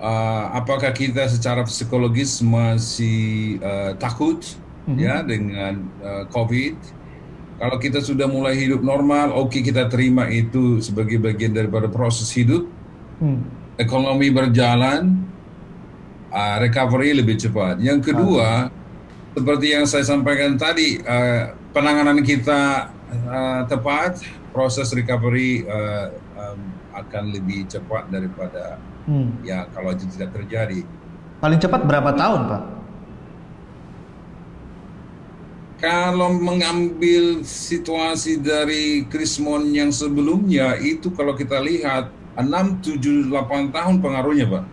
uh, 0.00 0.44
apakah 0.56 0.90
kita 0.96 1.28
secara 1.28 1.62
psikologis 1.68 2.40
masih 2.40 3.60
uh, 3.60 3.92
takut 4.00 4.40
hmm. 4.88 4.96
ya 4.98 5.20
dengan 5.20 5.84
uh, 6.00 6.24
COVID. 6.32 7.01
Kalau 7.62 7.78
kita 7.78 8.02
sudah 8.02 8.26
mulai 8.26 8.58
hidup 8.58 8.82
normal, 8.82 9.30
oke 9.38 9.54
okay, 9.54 9.62
kita 9.62 9.86
terima 9.86 10.26
itu 10.26 10.82
sebagai 10.82 11.22
bagian 11.22 11.54
daripada 11.54 11.86
proses 11.86 12.26
hidup. 12.34 12.66
Hmm. 13.22 13.46
Ekonomi 13.78 14.34
berjalan, 14.34 15.22
uh, 16.34 16.58
recovery 16.58 17.14
lebih 17.14 17.38
cepat. 17.38 17.78
Yang 17.78 18.10
kedua, 18.10 18.66
hmm. 18.66 19.38
seperti 19.38 19.66
yang 19.78 19.86
saya 19.86 20.02
sampaikan 20.02 20.58
tadi, 20.58 20.98
uh, 21.06 21.54
penanganan 21.70 22.26
kita 22.26 22.90
uh, 23.30 23.62
tepat, 23.70 24.18
proses 24.50 24.90
recovery 24.90 25.62
uh, 25.70 26.10
um, 26.34 26.58
akan 26.98 27.30
lebih 27.30 27.70
cepat 27.70 28.10
daripada 28.10 28.82
hmm. 29.06 29.46
ya 29.46 29.70
kalau 29.70 29.94
itu 29.94 30.10
tidak 30.10 30.34
terjadi. 30.34 30.82
Paling 31.38 31.62
cepat 31.62 31.86
berapa 31.86 32.10
tahun, 32.10 32.40
Pak? 32.50 32.81
Kalau 35.82 36.30
mengambil 36.38 37.42
situasi 37.42 38.38
dari 38.38 39.02
Krismon 39.10 39.74
yang 39.74 39.90
sebelumnya 39.90 40.78
itu 40.78 41.10
kalau 41.10 41.34
kita 41.34 41.58
lihat 41.58 42.06
6, 42.38 42.86
7, 42.86 43.26
8 43.26 43.74
tahun 43.74 43.98
pengaruhnya 43.98 44.46
Pak. 44.46 44.64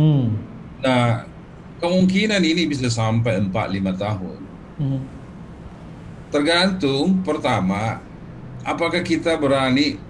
Hmm. 0.00 0.40
Nah 0.80 1.28
kemungkinan 1.76 2.40
ini 2.40 2.64
bisa 2.72 2.88
sampai 2.88 3.36
4, 3.44 3.52
5 3.52 4.00
tahun. 4.00 4.38
Hmm. 4.80 5.00
Tergantung 6.32 7.20
pertama 7.20 8.00
apakah 8.64 9.04
kita 9.04 9.36
berani 9.36 10.00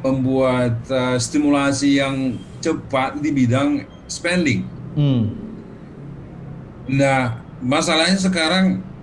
membuat 0.00 0.80
uh, 0.88 1.20
stimulasi 1.20 2.00
yang 2.00 2.40
cepat 2.64 3.20
di 3.20 3.36
bidang 3.36 3.84
spending. 4.08 4.64
Hmm. 4.96 5.28
Nah 6.88 7.36
masalahnya 7.60 8.16
sekarang 8.16 8.95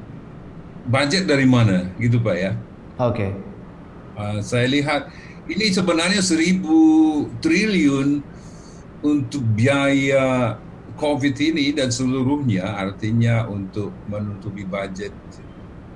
budget 0.87 1.27
dari 1.27 1.47
mana 1.47 1.91
gitu 1.99 2.19
Pak 2.19 2.35
ya? 2.35 2.51
Oke. 2.99 3.15
Okay. 3.15 3.31
Uh, 4.13 4.39
saya 4.45 4.69
lihat 4.69 5.09
ini 5.49 5.73
sebenarnya 5.73 6.21
seribu 6.21 7.25
triliun 7.43 8.21
untuk 9.03 9.43
biaya 9.57 10.55
COVID 10.95 11.35
ini 11.41 11.73
dan 11.73 11.89
seluruhnya 11.89 12.63
artinya 12.77 13.49
untuk 13.49 13.91
menutupi 14.07 14.63
budget 14.63 15.11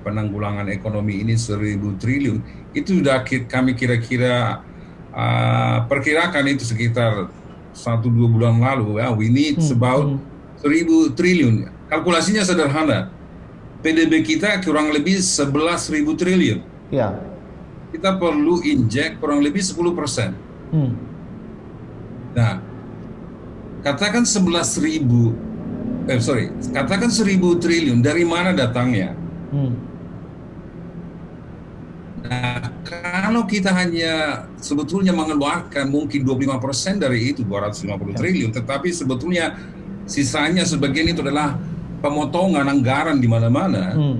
penanggulangan 0.02 0.66
ekonomi 0.68 1.22
ini 1.22 1.38
seribu 1.38 1.94
triliun 1.96 2.42
itu 2.74 3.00
sudah 3.00 3.22
kami 3.24 3.78
kira-kira 3.78 4.60
uh, 5.14 5.86
perkirakan 5.86 6.44
itu 6.52 6.66
sekitar 6.66 7.30
satu 7.72 8.10
dua 8.10 8.28
bulan 8.28 8.58
lalu 8.58 8.98
ya 8.98 9.08
we 9.14 9.30
need 9.30 9.56
hmm, 9.56 9.72
about 9.72 10.06
hmm. 10.06 10.20
seribu 10.58 11.14
triliun 11.14 11.70
kalkulasinya 11.88 12.42
sederhana 12.42 13.14
PDB 13.78 14.26
kita 14.26 14.58
kurang 14.66 14.90
lebih 14.90 15.22
11 15.22 15.94
ribu 15.94 16.18
triliun. 16.18 16.60
Ya. 16.88 17.20
kita 17.88 18.20
perlu 18.20 18.60
injek 18.64 19.16
kurang 19.16 19.40
lebih 19.40 19.64
10 19.64 19.96
persen. 19.96 20.36
Hmm. 20.68 20.92
Nah, 22.36 22.60
katakan 23.80 24.28
11 24.28 24.76
ribu, 24.84 25.32
eh 26.04 26.20
sorry, 26.20 26.52
katakan 26.72 27.08
1000 27.08 27.56
triliun, 27.56 28.04
dari 28.04 28.28
mana 28.28 28.52
datangnya? 28.52 29.16
Hmm. 29.48 29.72
Nah, 32.28 32.60
kalau 32.84 33.48
kita 33.48 33.72
hanya 33.72 34.44
sebetulnya 34.60 35.16
mengeluarkan 35.16 35.88
mungkin 35.88 36.28
25 36.28 36.60
persen 36.60 37.00
dari 37.00 37.32
itu 37.32 37.40
250 37.40 37.88
ya. 37.88 38.16
triliun, 38.20 38.50
tetapi 38.52 38.92
sebetulnya 38.92 39.56
sisanya 40.04 40.68
sebagian 40.68 41.08
itu 41.08 41.24
adalah 41.24 41.56
pemotongan 41.98 42.66
anggaran 42.66 43.18
di 43.18 43.28
mana-mana. 43.30 43.94
Hmm. 43.94 44.18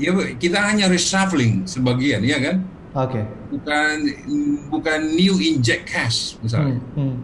Ya 0.00 0.10
kita 0.40 0.58
hanya 0.58 0.88
reshuffling 0.88 1.68
sebagian, 1.68 2.24
ya 2.24 2.38
kan? 2.40 2.56
Oke. 2.92 3.20
Okay. 3.20 3.24
Bukan 3.52 3.94
bukan 4.72 5.00
new 5.16 5.36
inject 5.40 5.88
cash 5.88 6.36
misalnya. 6.40 6.80
Hmm. 6.96 7.12
Hmm. 7.12 7.16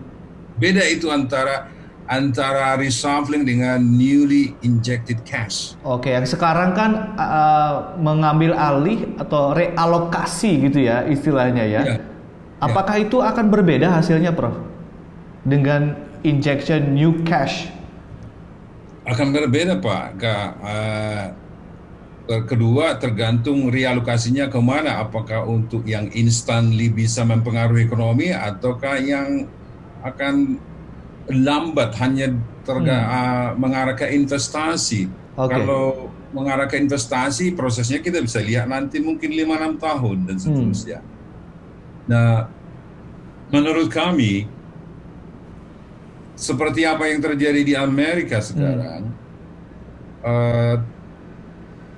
Beda 0.59 0.83
itu 0.85 1.09
antara 1.09 1.71
antara 2.09 2.75
reshuffling 2.81 3.45
dengan 3.45 3.79
newly 3.79 4.57
injected 4.65 5.21
cash. 5.29 5.77
Oke, 5.85 6.09
yang 6.09 6.25
sekarang 6.25 6.73
kan 6.73 7.15
uh, 7.21 7.95
mengambil 8.01 8.57
alih 8.57 9.13
atau 9.21 9.53
realokasi 9.53 10.57
gitu 10.67 10.89
ya 10.89 11.05
istilahnya 11.05 11.69
ya. 11.69 11.81
ya. 11.85 11.97
Apakah 12.59 12.97
ya. 12.99 13.05
itu 13.07 13.21
akan 13.21 13.53
berbeda 13.53 13.93
hasilnya, 13.93 14.33
Prof? 14.33 14.57
Dengan 15.45 15.95
injection 16.25 16.97
new 16.97 17.23
cash 17.23 17.78
akan 19.09 19.27
berbeda 19.33 19.81
Pak. 19.81 20.07
uh, 20.21 21.27
kedua 22.45 23.01
tergantung 23.01 23.73
realokasinya 23.73 24.53
ke 24.53 24.61
mana. 24.61 25.01
Apakah 25.01 25.49
untuk 25.49 25.89
yang 25.89 26.13
instantly 26.13 26.93
bisa 26.93 27.25
mempengaruhi 27.25 27.89
ekonomi 27.89 28.29
ataukah 28.37 29.01
yang 29.01 29.49
akan 30.05 30.61
lambat 31.29 31.97
hanya 32.01 32.37
terga, 32.65 32.99
hmm. 33.01 33.09
uh, 33.09 33.49
mengarah 33.57 33.97
ke 33.97 34.05
investasi. 34.13 35.09
Okay. 35.39 35.57
Kalau 35.57 36.13
mengarah 36.37 36.69
ke 36.69 36.77
investasi 36.77 37.57
prosesnya 37.57 38.05
kita 38.05 38.21
bisa 38.21 38.45
lihat 38.45 38.69
nanti 38.69 39.01
mungkin 39.01 39.33
5-6 39.33 39.81
tahun 39.81 40.17
dan 40.29 40.37
hmm. 40.37 40.45
seterusnya. 40.45 40.99
Hmm. 41.01 41.09
Nah, 42.09 42.35
menurut 43.49 43.89
kami 43.89 44.58
seperti 46.39 46.87
apa 46.87 47.11
yang 47.11 47.19
terjadi 47.19 47.67
di 47.67 47.75
Amerika 47.75 48.39
sekarang, 48.39 49.11
hmm. 49.11 50.23
uh, 50.23 50.79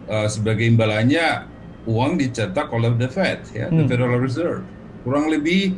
uh, 0.10 0.26
sebagai 0.26 0.66
imbalannya 0.66 1.46
uang 1.86 2.18
dicetak 2.18 2.72
oleh 2.74 2.96
the 2.98 3.12
Fed, 3.12 3.46
ya, 3.54 3.70
hmm. 3.70 3.84
the 3.84 3.86
Federal 3.86 4.18
Reserve. 4.18 4.66
Kurang 5.06 5.30
lebih 5.30 5.78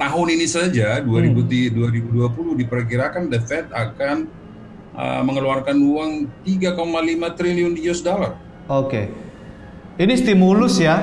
tahun 0.00 0.26
ini 0.40 0.46
saja 0.48 0.98
2020 1.04 1.70
hmm. 1.70 2.58
diperkirakan 2.66 3.30
the 3.30 3.38
Fed 3.38 3.70
akan 3.70 4.41
uh, 4.96 5.22
mengeluarkan 5.24 5.76
uang 5.76 6.12
3,5 6.44 7.38
triliun 7.38 7.74
US 7.90 8.00
dollar. 8.04 8.36
Oke. 8.68 9.08
Ini 10.00 10.14
stimulus 10.16 10.80
ya, 10.80 10.96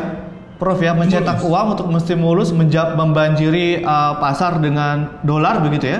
Prof 0.58 0.82
ya, 0.82 0.97
mencetak 0.97 1.39
stimulus. 1.39 1.54
uang 1.54 1.67
untuk 1.78 1.88
menstimulus 1.88 2.49
membanjiri 2.97 3.86
uh, 3.86 4.17
pasar 4.17 4.58
dengan 4.60 5.21
dolar 5.21 5.62
begitu 5.62 5.93
ya? 5.93 5.99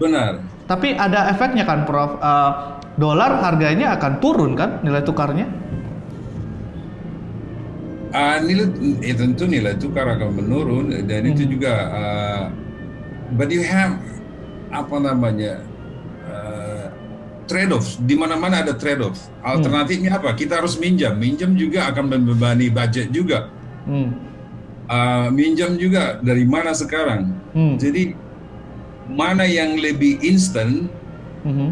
Benar. 0.00 0.40
Tapi 0.66 0.96
ada 0.96 1.30
efeknya 1.30 1.68
kan, 1.68 1.84
Prof. 1.84 2.18
Uh, 2.18 2.76
dolar 2.96 3.44
harganya 3.44 3.92
akan 3.94 4.18
turun 4.18 4.56
kan 4.56 4.80
nilai 4.80 5.04
tukarnya? 5.04 5.46
Uh, 8.16 8.40
nilai 8.40 8.72
eh, 9.04 9.12
tentu 9.12 9.44
nilai 9.44 9.76
tukar 9.76 10.08
akan 10.08 10.40
menurun 10.40 10.88
dan 11.04 11.20
hmm. 11.28 11.32
itu 11.36 11.42
juga 11.52 11.74
uh, 11.92 12.44
but 13.36 13.52
you 13.52 13.60
have 13.60 14.00
apa 14.72 14.96
namanya 14.96 15.60
trade 17.46 17.72
off 17.72 17.96
di 18.02 18.14
mana-mana 18.18 18.60
ada 18.60 18.74
trade 18.74 19.02
off 19.02 19.30
alternatifnya 19.40 20.14
hmm. 20.14 20.18
apa 20.20 20.30
kita 20.34 20.60
harus 20.60 20.76
minjam 20.76 21.14
minjam 21.16 21.54
juga 21.54 21.88
akan 21.94 22.04
membebani 22.10 22.68
budget 22.68 23.08
juga 23.14 23.48
hmm. 23.86 24.10
uh, 24.90 25.28
minjam 25.30 25.78
juga 25.78 26.18
dari 26.20 26.44
mana 26.44 26.74
sekarang 26.74 27.32
hmm. 27.54 27.74
jadi 27.78 28.12
mana 29.06 29.46
yang 29.46 29.78
lebih 29.78 30.18
instan 30.26 30.90
hmm. 31.46 31.70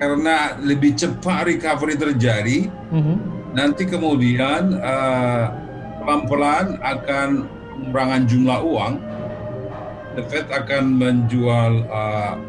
karena 0.00 0.56
lebih 0.64 0.96
cepat 0.96 1.52
recovery 1.52 1.94
terjadi 2.00 2.58
hmm. 2.90 3.16
nanti 3.52 3.84
kemudian 3.84 4.80
uh, 4.80 5.52
pelan-pelan 6.00 6.80
akan 6.80 7.28
pengurangan 7.76 8.22
jumlah 8.24 8.60
uang 8.64 8.94
the 10.16 10.24
Fed 10.32 10.48
akan 10.48 10.96
menjual 10.96 11.84
uh, 11.92 12.40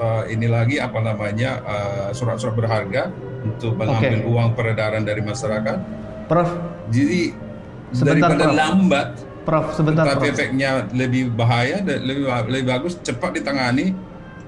uh, 0.00 0.24
ini 0.30 0.46
lagi 0.48 0.76
apa 0.80 0.98
namanya 1.02 1.60
uh, 1.66 2.08
surat-surat 2.14 2.54
uh, 2.54 2.58
berharga 2.58 3.02
untuk 3.44 3.76
mengambil 3.76 4.24
okay. 4.24 4.30
uang 4.30 4.48
peredaran 4.56 5.02
dari 5.04 5.20
masyarakat. 5.20 5.78
Prof. 6.30 6.50
Jadi 6.88 7.36
sebentar, 7.92 8.32
daripada 8.32 8.44
Prof. 8.48 8.56
lambat, 8.56 9.08
Prof. 9.44 9.66
Sebentar, 9.76 10.04
tapi 10.08 10.32
Prof. 10.32 10.34
efeknya 10.34 10.88
lebih 10.96 11.28
bahaya, 11.34 11.84
lebih 11.84 12.24
lebih 12.48 12.64
bagus 12.64 12.96
cepat 13.04 13.36
ditangani, 13.36 13.92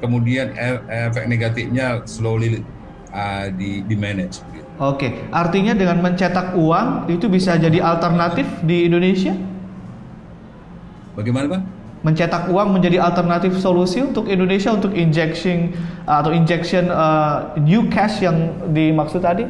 kemudian 0.01 0.57
e, 0.57 0.69
efek 1.12 1.29
negatifnya 1.29 2.03
slowly 2.09 2.65
uh, 3.12 3.53
di 3.53 3.85
di 3.85 3.95
manage. 3.95 4.41
Oke, 4.77 5.09
okay. 5.09 5.11
artinya 5.33 5.73
dengan 5.73 6.05
mencetak 6.05 6.53
uang 6.57 7.09
itu 7.09 7.29
bisa 7.33 7.57
jadi 7.57 7.81
alternatif 7.81 8.45
di 8.65 8.85
Indonesia? 8.85 9.33
Bagaimana, 11.17 11.49
Pak? 11.49 11.76
Mencetak 12.07 12.47
uang 12.55 12.79
menjadi 12.79 13.03
alternatif 13.03 13.59
solusi 13.59 13.99
untuk 13.99 14.31
Indonesia 14.31 14.71
untuk 14.71 14.95
injection 14.95 15.75
atau 16.07 16.31
injection 16.31 16.87
uh, 16.87 17.51
new 17.59 17.90
cash 17.90 18.23
yang 18.23 18.55
dimaksud 18.71 19.27
tadi? 19.27 19.42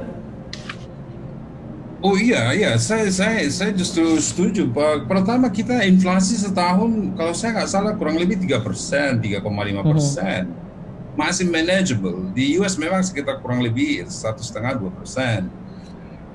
Oh 2.01 2.17
iya, 2.17 2.57
iya, 2.57 2.73
saya 2.81 3.13
saya 3.13 3.45
saya 3.53 3.77
justru 3.77 4.17
setuju. 4.17 4.73
Pak. 4.73 5.05
Pertama 5.05 5.53
kita 5.53 5.85
inflasi 5.85 6.41
setahun 6.41 7.13
kalau 7.13 7.33
saya 7.37 7.61
nggak 7.61 7.69
salah 7.69 7.93
kurang 7.93 8.17
lebih 8.17 8.41
tiga 8.41 8.63
persen, 8.65 9.21
3,5 9.21 9.43
persen, 9.85 10.43
hmm. 10.49 11.17
masih 11.19 11.45
manageable. 11.53 12.33
Di 12.33 12.57
US 12.57 12.81
memang 12.81 13.05
sekitar 13.05 13.45
kurang 13.45 13.61
lebih 13.61 14.09
satu 14.09 14.41
setengah 14.41 14.81
dua 14.81 14.91
persen. 14.97 15.53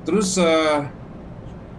Terus 0.05 0.37
uh, 0.37 0.85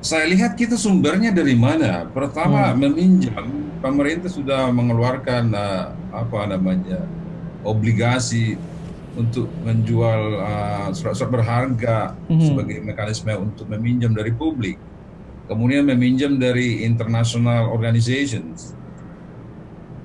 saya 0.02 0.24
lihat 0.26 0.58
kita 0.58 0.74
sumbernya 0.74 1.30
dari 1.30 1.54
mana. 1.54 2.06
Pertama 2.10 2.72
hmm. 2.72 2.78
meminjam, 2.78 3.44
pemerintah 3.82 4.30
sudah 4.30 4.70
mengeluarkan 4.70 5.50
uh, 5.50 5.90
apa 6.14 6.46
namanya 6.46 7.02
obligasi 7.66 8.54
untuk 9.18 9.50
menjual 9.66 10.20
uh, 10.40 10.88
surat-surat 10.94 11.28
uh, 11.28 11.34
berharga 11.34 11.96
hmm. 12.30 12.40
sebagai 12.40 12.78
mekanisme 12.80 13.34
untuk 13.36 13.68
meminjam 13.68 14.14
dari 14.14 14.32
publik. 14.32 14.78
Kemudian 15.50 15.84
meminjam 15.84 16.38
dari 16.38 16.86
international 16.86 17.68
organizations. 17.68 18.72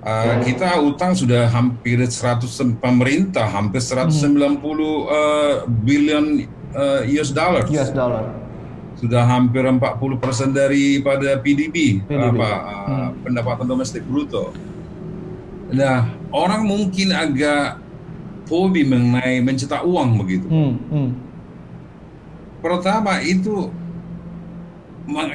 Uh, 0.03 0.39
kita 0.43 0.79
utang 0.81 1.15
sudah 1.15 1.47
hampir 1.51 1.99
100 1.99 2.47
pemerintah 2.79 3.47
hampir 3.47 3.79
190 3.79 4.17
hmm. 4.17 4.59
uh, 4.59 5.55
billion 5.85 6.43
uh, 6.75 7.05
US 7.07 7.31
dollar. 7.31 7.63
US 7.69 7.93
dollar 7.93 8.46
sudah 8.97 9.23
hampir 9.23 9.61
40 9.61 9.77
persen 10.17 10.49
daripada 10.49 11.37
PDB, 11.37 12.01
PDB. 12.01 12.37
apa 12.37 12.49
hmm. 12.49 12.89
uh, 12.89 13.09
pendapatan 13.21 13.65
domestik 13.69 14.01
bruto. 14.03 14.51
Nah, 15.69 16.09
orang 16.33 16.65
mungkin 16.65 17.13
agak 17.13 17.77
hobi 18.49 18.87
mengenai 18.87 19.43
mencetak 19.43 19.85
uang 19.85 20.17
begitu. 20.17 20.47
Hmm. 20.49 20.73
Hmm. 20.89 21.09
Pertama 22.63 23.21
itu 23.21 23.69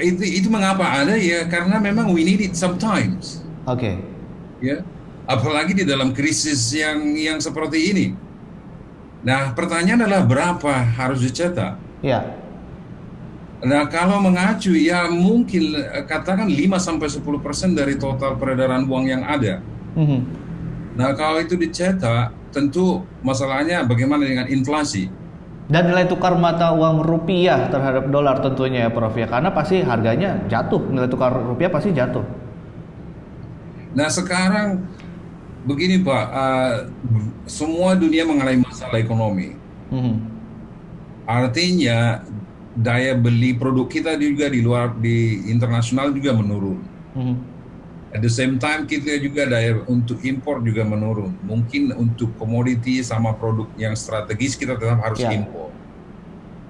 itu 0.03 0.23
itu 0.27 0.49
mengapa 0.53 0.85
ada 0.85 1.17
ya 1.17 1.49
karena 1.49 1.79
memang 1.79 2.11
we 2.11 2.27
need 2.27 2.43
it 2.43 2.59
sometimes. 2.59 3.47
Oke. 3.65 3.79
Okay. 3.79 3.97
Ya. 4.59 4.83
Apalagi 5.31 5.79
di 5.79 5.85
dalam 5.87 6.11
krisis 6.11 6.75
yang 6.75 7.15
yang 7.15 7.39
seperti 7.39 7.95
ini. 7.95 8.07
Nah, 9.23 9.55
pertanyaan 9.55 10.03
adalah 10.03 10.27
berapa 10.27 10.83
harus 10.99 11.23
dicetak? 11.23 11.79
Ya. 12.03 12.27
Nah, 13.63 13.87
kalau 13.87 14.19
mengacu 14.19 14.75
ya 14.75 15.07
mungkin 15.07 15.79
eh, 15.79 16.03
katakan 16.03 16.51
5 16.51 16.59
sampai 16.83 17.07
10% 17.07 17.79
dari 17.79 17.95
total 17.95 18.35
peredaran 18.35 18.91
uang 18.91 19.07
yang 19.07 19.23
ada. 19.23 19.63
Mm 19.95 20.07
-hmm. 20.07 20.21
Nah, 20.99 21.15
kalau 21.15 21.39
itu 21.39 21.55
dicetak, 21.55 22.35
tentu 22.51 23.07
masalahnya 23.23 23.87
bagaimana 23.87 24.27
dengan 24.27 24.47
inflasi? 24.51 25.07
Dan 25.71 25.89
nilai 25.89 26.11
tukar 26.11 26.35
mata 26.35 26.75
uang 26.75 27.07
rupiah 27.07 27.71
terhadap 27.71 28.11
dolar 28.11 28.43
tentunya 28.43 28.85
ya 28.85 28.91
Prof 28.91 29.15
ya, 29.15 29.31
karena 29.31 29.55
pasti 29.55 29.79
harganya 29.81 30.43
jatuh, 30.51 30.83
nilai 30.91 31.07
tukar 31.07 31.31
rupiah 31.31 31.71
pasti 31.71 31.95
jatuh. 31.95 32.27
Nah, 33.95 34.11
sekarang 34.11 34.83
begini 35.63 36.03
Pak, 36.03 36.25
uh, 36.35 36.75
semua 37.47 37.95
dunia 37.95 38.27
mengalami 38.27 38.67
masalah 38.67 38.99
ekonomi. 38.99 39.55
Mm 39.95 40.01
-hmm. 40.03 40.15
Artinya 41.31 42.27
daya 42.73 43.13
beli 43.13 43.53
produk 43.53 43.85
kita 43.85 44.17
juga 44.17 44.49
di 44.49 44.65
luar 44.65 44.97
di 44.97 45.45
internasional 45.53 46.13
juga 46.13 46.33
menurun. 46.33 46.81
Mm-hmm. 47.13 47.37
At 48.13 48.21
the 48.21 48.29
same 48.29 48.61
time 48.61 48.85
kita 48.85 49.17
juga 49.25 49.49
daya 49.49 49.81
untuk 49.89 50.21
impor 50.21 50.61
juga 50.61 50.85
menurun. 50.85 51.33
Mungkin 51.45 51.97
untuk 51.97 52.37
komoditi 52.37 53.01
sama 53.01 53.33
produk 53.33 53.69
yang 53.81 53.97
strategis 53.97 54.57
kita 54.57 54.77
tetap 54.77 55.01
harus 55.01 55.21
yeah. 55.21 55.33
impor. 55.33 55.73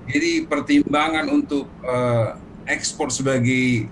Jadi 0.07 0.47
pertimbangan 0.47 1.27
untuk 1.31 1.67
uh, 1.83 2.38
ekspor 2.67 3.11
sebagai 3.11 3.91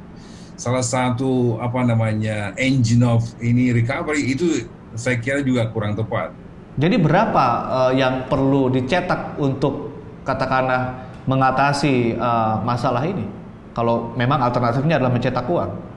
salah 0.55 0.85
satu 0.85 1.59
apa 1.59 1.83
namanya 1.83 2.55
engine 2.55 3.03
of 3.03 3.27
ini 3.41 3.73
recovery 3.73 4.31
itu 4.31 4.69
saya 4.95 5.19
kira 5.19 5.43
juga 5.43 5.67
kurang 5.75 5.99
tepat. 5.99 6.35
Jadi 6.79 6.97
berapa 7.03 7.47
uh, 7.67 7.93
yang 7.95 8.31
perlu 8.31 8.71
dicetak 8.71 9.39
untuk 9.43 9.91
katakanlah 10.23 11.10
mengatasi 11.29 12.17
uh, 12.17 12.63
masalah 12.63 13.05
ini? 13.05 13.27
Kalau 13.75 14.13
memang 14.19 14.43
alternatifnya 14.43 14.99
adalah 14.99 15.13
mencetak 15.15 15.47
uang. 15.47 15.91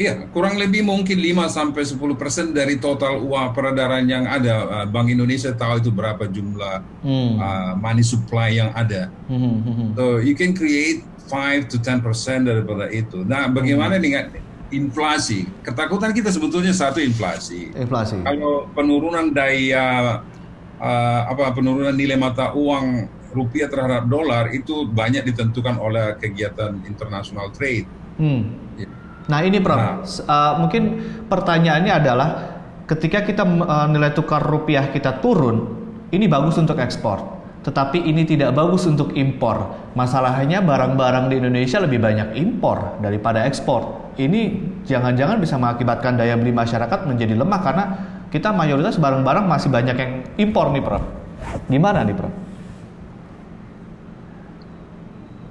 Iya, 0.00 0.26
kurang 0.32 0.56
lebih 0.56 0.82
mungkin 0.82 1.20
5 1.20 1.52
sampai 1.52 1.84
10 1.84 2.00
persen 2.16 2.50
dari 2.56 2.80
total 2.80 3.20
uang 3.20 3.52
peredaran 3.52 4.02
yang 4.08 4.24
ada. 4.24 4.66
Uh, 4.66 4.86
Bank 4.88 5.12
Indonesia 5.12 5.52
tahu 5.52 5.78
itu 5.78 5.92
berapa 5.92 6.24
jumlah 6.26 6.80
hmm. 7.04 7.32
uh, 7.36 7.72
money 7.76 8.02
supply 8.02 8.56
yang 8.56 8.72
ada. 8.72 9.12
Hmm, 9.28 9.38
hmm, 9.38 9.58
hmm, 9.62 9.74
hmm. 9.76 9.90
So 9.94 10.04
you 10.18 10.32
can 10.32 10.56
create 10.56 11.04
5 11.28 11.70
to 11.70 11.76
10 11.78 12.00
persen 12.00 12.48
daripada 12.48 12.88
itu. 12.88 13.20
Nah, 13.22 13.52
bagaimana 13.52 14.00
hmm. 14.00 14.02
dengan 14.02 14.24
inflasi? 14.72 15.44
Ketakutan 15.60 16.16
kita 16.16 16.32
sebetulnya 16.32 16.72
satu 16.72 16.98
inflasi. 16.98 17.70
Inflasi. 17.76 18.24
Kalau 18.24 18.72
penurunan 18.72 19.30
daya 19.30 20.18
uh, 20.80 21.20
apa 21.30 21.52
penurunan 21.52 21.94
nilai 21.94 22.16
mata 22.16 22.56
uang 22.56 23.06
rupiah 23.32 23.66
terhadap 23.66 24.06
dolar 24.06 24.52
itu 24.52 24.86
banyak 24.86 25.24
ditentukan 25.32 25.80
oleh 25.80 26.16
kegiatan 26.20 26.84
international 26.84 27.48
trade. 27.50 27.88
Hmm. 28.20 28.60
Ya. 28.76 28.88
Nah 29.28 29.40
ini 29.42 29.58
Prof, 29.58 29.78
nah, 29.78 29.96
uh, 30.28 30.54
mungkin 30.60 30.82
pertanyaannya 31.26 31.92
adalah 31.92 32.28
ketika 32.84 33.24
kita 33.24 33.42
uh, 33.42 33.88
nilai 33.88 34.12
tukar 34.12 34.42
rupiah 34.44 34.92
kita 34.92 35.22
turun, 35.24 35.80
ini 36.12 36.28
bagus 36.28 36.60
untuk 36.60 36.76
ekspor. 36.76 37.40
Tetapi 37.62 37.94
ini 38.10 38.26
tidak 38.26 38.58
bagus 38.58 38.90
untuk 38.90 39.14
impor. 39.14 39.70
Masalahnya 39.94 40.58
barang-barang 40.66 41.30
di 41.30 41.38
Indonesia 41.38 41.78
lebih 41.78 42.02
banyak 42.02 42.34
impor 42.34 42.98
daripada 42.98 43.46
ekspor. 43.46 44.10
Ini 44.18 44.58
jangan-jangan 44.82 45.38
bisa 45.38 45.56
mengakibatkan 45.62 46.18
daya 46.18 46.34
beli 46.34 46.50
masyarakat 46.50 47.06
menjadi 47.06 47.38
lemah 47.38 47.60
karena 47.62 47.84
kita 48.34 48.50
mayoritas 48.50 48.98
barang-barang 48.98 49.46
masih 49.46 49.70
banyak 49.70 49.94
yang 49.94 50.12
impor 50.42 50.74
nih 50.74 50.82
Prof. 50.82 51.06
Gimana 51.70 52.02
nih 52.02 52.18
Prof? 52.18 52.41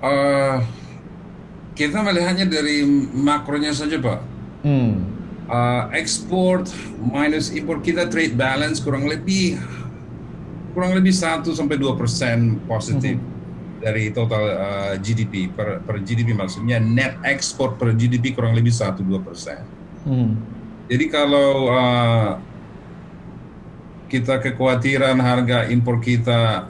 Uh, 0.02 0.66
kita 1.78 2.02
melihatnya 2.02 2.50
dari 2.50 2.84
makronya 3.14 3.72
saja, 3.72 4.02
Pak. 4.02 4.20
Hmm. 4.66 5.08
Uh, 5.52 5.84
ekspor 5.98 6.64
minus 7.02 7.52
impor 7.52 7.84
kita 7.84 8.08
trade 8.08 8.40
balance 8.40 8.80
kurang 8.80 9.04
lebih 9.04 9.60
kurang 10.72 10.96
lebih 10.96 11.12
1 11.12 11.44
sampai 11.52 11.76
2 11.76 12.00
persen 12.00 12.56
positif 12.64 13.20
hmm. 13.20 13.84
dari 13.84 14.16
total 14.16 14.44
uh, 14.48 14.94
GDP 14.96 15.52
per, 15.52 15.84
per 15.84 16.00
GDP 16.00 16.32
maksudnya 16.32 16.80
net 16.80 17.20
ekspor 17.28 17.76
per 17.76 17.92
GDP 18.00 18.32
kurang 18.32 18.56
lebih 18.56 18.72
1 18.72 19.04
2 19.04 19.28
persen. 19.28 19.60
Hmm. 20.08 20.40
Jadi 20.88 21.06
kalau 21.12 21.68
uh, 21.68 22.40
kita 24.08 24.40
kekhawatiran 24.44 25.20
harga 25.20 25.68
impor 25.72 26.00
kita 26.04 26.68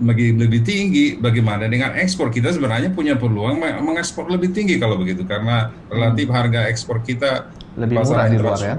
lebih 0.00 0.64
tinggi, 0.64 1.20
bagaimana 1.20 1.68
dengan 1.68 1.92
ekspor 1.94 2.32
kita 2.32 2.50
sebenarnya 2.50 2.90
punya 2.90 3.20
peluang 3.20 3.60
mengekspor 3.60 4.32
lebih 4.32 4.50
tinggi 4.50 4.80
kalau 4.80 4.96
begitu 4.96 5.28
karena 5.28 5.68
relatif 5.92 6.26
hmm. 6.26 6.36
harga 6.36 6.60
ekspor 6.72 7.04
kita 7.04 7.52
lebih 7.76 8.00
murah 8.00 8.26
di 8.26 8.38
luar 8.40 8.58
ya 8.58 8.74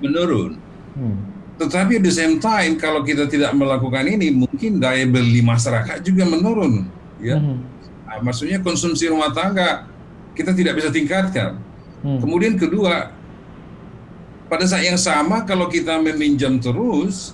menurun. 0.00 0.52
Hmm. 0.96 1.16
Tetapi 1.56 2.00
at 2.00 2.04
the 2.04 2.12
same 2.12 2.36
time 2.36 2.76
kalau 2.76 3.00
kita 3.00 3.24
tidak 3.28 3.56
melakukan 3.56 4.04
ini 4.04 4.28
mungkin 4.28 4.76
daya 4.76 5.08
beli 5.08 5.40
masyarakat 5.40 6.04
juga 6.04 6.28
menurun, 6.28 6.84
ya. 7.20 7.40
Hmm. 7.40 7.64
Nah, 8.06 8.18
maksudnya 8.20 8.60
konsumsi 8.60 9.08
rumah 9.08 9.32
tangga 9.32 9.88
kita 10.36 10.52
tidak 10.52 10.76
bisa 10.76 10.92
tingkatkan. 10.92 11.56
Hmm. 12.04 12.20
Kemudian 12.20 12.60
kedua, 12.60 13.08
pada 14.52 14.64
saat 14.68 14.84
yang 14.84 15.00
sama 15.00 15.48
kalau 15.48 15.66
kita 15.72 15.96
meminjam 15.96 16.60
terus, 16.60 17.32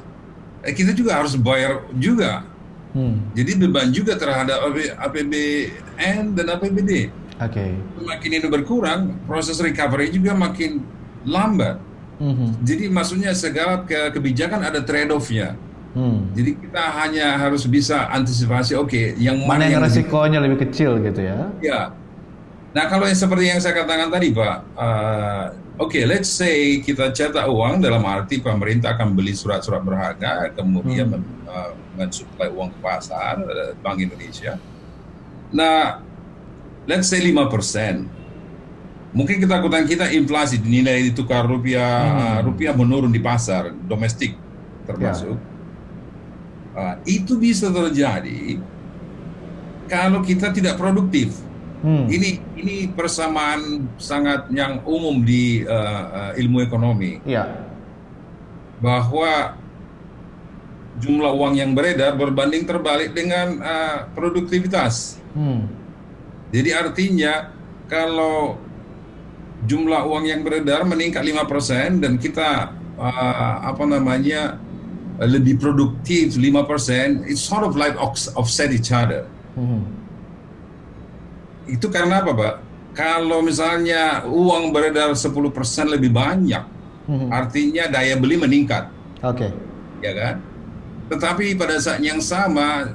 eh, 0.62 0.70
kita 0.70 0.94
juga 0.94 1.18
harus 1.18 1.34
bayar 1.34 1.82
juga 1.98 2.46
Hmm. 2.92 3.24
Jadi 3.32 3.52
beban 3.56 3.88
juga 3.88 4.20
terhadap 4.20 4.68
APBN 5.00 6.36
dan 6.36 6.46
APBD. 6.56 7.08
Oke. 7.40 7.48
Okay. 7.48 7.70
Makin 8.04 8.30
ini 8.36 8.48
berkurang, 8.52 9.16
proses 9.24 9.56
recovery 9.58 10.12
juga 10.12 10.36
makin 10.36 10.84
lambat. 11.24 11.80
Hmm. 12.20 12.54
Jadi 12.62 12.92
maksudnya 12.92 13.32
segala 13.32 13.82
ke 13.82 14.12
kebijakan 14.12 14.62
ada 14.62 14.84
trade-off-nya. 14.84 15.56
Hmm. 15.92 16.32
Jadi 16.32 16.56
kita 16.56 16.84
hanya 17.04 17.36
harus 17.36 17.68
bisa 17.68 18.08
antisipasi, 18.08 18.72
oke, 18.76 18.88
okay, 18.88 19.12
yang 19.20 19.44
mana, 19.44 19.68
yang, 19.68 19.80
yang 19.80 19.82
resikonya 19.84 20.40
lebih... 20.40 20.56
lebih 20.56 20.72
kecil 20.72 20.90
gitu 21.04 21.20
ya? 21.20 21.38
Ya. 21.60 21.80
Nah 22.72 22.84
kalau 22.88 23.04
yang 23.04 23.18
seperti 23.18 23.52
yang 23.52 23.60
saya 23.60 23.76
katakan 23.76 24.08
tadi, 24.08 24.32
Pak, 24.32 24.56
uh, 24.72 25.44
oke, 25.78 25.92
okay, 25.92 26.04
let's 26.04 26.28
say 26.28 26.80
kita 26.80 27.12
cetak 27.12 27.48
uang 27.48 27.80
dalam 27.80 28.02
arti 28.04 28.40
pemerintah 28.42 28.96
akan 28.96 29.16
beli 29.16 29.32
surat-surat 29.32 29.80
berharga, 29.80 30.52
kemudian 30.52 31.20
hmm 31.20 31.42
uh, 31.52 31.72
mensuplai 31.96 32.48
uang 32.48 32.72
ke 32.72 32.78
pasar 32.80 33.44
uh, 33.44 33.72
Bank 33.84 34.00
Indonesia. 34.00 34.56
Nah, 35.52 36.00
let's 36.88 37.12
say 37.12 37.20
5 37.20 37.52
persen. 37.52 38.08
Mungkin 39.12 39.44
ketakutan 39.44 39.84
kita 39.84 40.08
inflasi 40.08 40.56
nilai 40.56 41.12
tukar 41.12 41.44
rupiah 41.44 42.40
hmm. 42.40 42.48
rupiah 42.48 42.72
menurun 42.72 43.12
di 43.12 43.20
pasar 43.20 43.68
domestik 43.84 44.32
termasuk. 44.88 45.36
Yeah. 45.36 45.50
Uh, 46.72 46.94
itu 47.04 47.36
bisa 47.36 47.68
terjadi 47.68 48.56
kalau 49.92 50.24
kita 50.24 50.48
tidak 50.56 50.80
produktif. 50.80 51.36
Hmm. 51.82 52.06
Ini 52.06 52.38
ini 52.62 52.76
persamaan 52.94 53.90
sangat 53.98 54.46
yang 54.54 54.86
umum 54.86 55.26
di 55.26 55.66
uh, 55.66 56.30
uh, 56.30 56.32
ilmu 56.38 56.62
ekonomi. 56.62 57.18
Yeah. 57.26 57.50
Bahwa 58.78 59.58
jumlah 61.02 61.32
uang 61.34 61.58
yang 61.58 61.74
beredar 61.74 62.14
berbanding 62.14 62.62
terbalik 62.62 63.10
dengan 63.10 63.58
uh, 63.58 63.98
produktivitas. 64.14 65.18
Hmm. 65.34 65.66
Jadi 66.54 66.70
artinya 66.70 67.50
kalau 67.90 68.60
jumlah 69.66 70.06
uang 70.06 70.24
yang 70.30 70.46
beredar 70.46 70.86
meningkat 70.86 71.26
5% 71.26 72.02
dan 72.02 72.14
kita 72.18 72.70
uh, 72.94 73.54
apa 73.66 73.84
namanya 73.88 74.58
lebih 75.22 75.58
produktif 75.58 76.34
5%, 76.34 77.26
it's 77.30 77.42
sort 77.42 77.62
of 77.66 77.74
like 77.74 77.94
offset 77.98 78.70
each 78.70 78.90
other. 78.94 79.26
Hmm. 79.54 80.01
Itu 81.66 81.88
karena 81.88 82.22
apa, 82.22 82.32
Pak? 82.34 82.54
Kalau 82.92 83.40
misalnya 83.40 84.26
uang 84.28 84.68
beredar 84.74 85.16
10% 85.16 85.32
lebih 85.88 86.12
banyak, 86.12 86.64
hmm. 87.08 87.28
artinya 87.32 87.88
daya 87.88 88.14
beli 88.20 88.36
meningkat. 88.36 88.92
Oke. 89.24 89.48
Okay. 89.48 89.50
Ya 90.04 90.12
kan? 90.12 90.34
Tetapi 91.08 91.56
pada 91.56 91.78
saat 91.80 92.04
yang 92.04 92.20
sama 92.20 92.92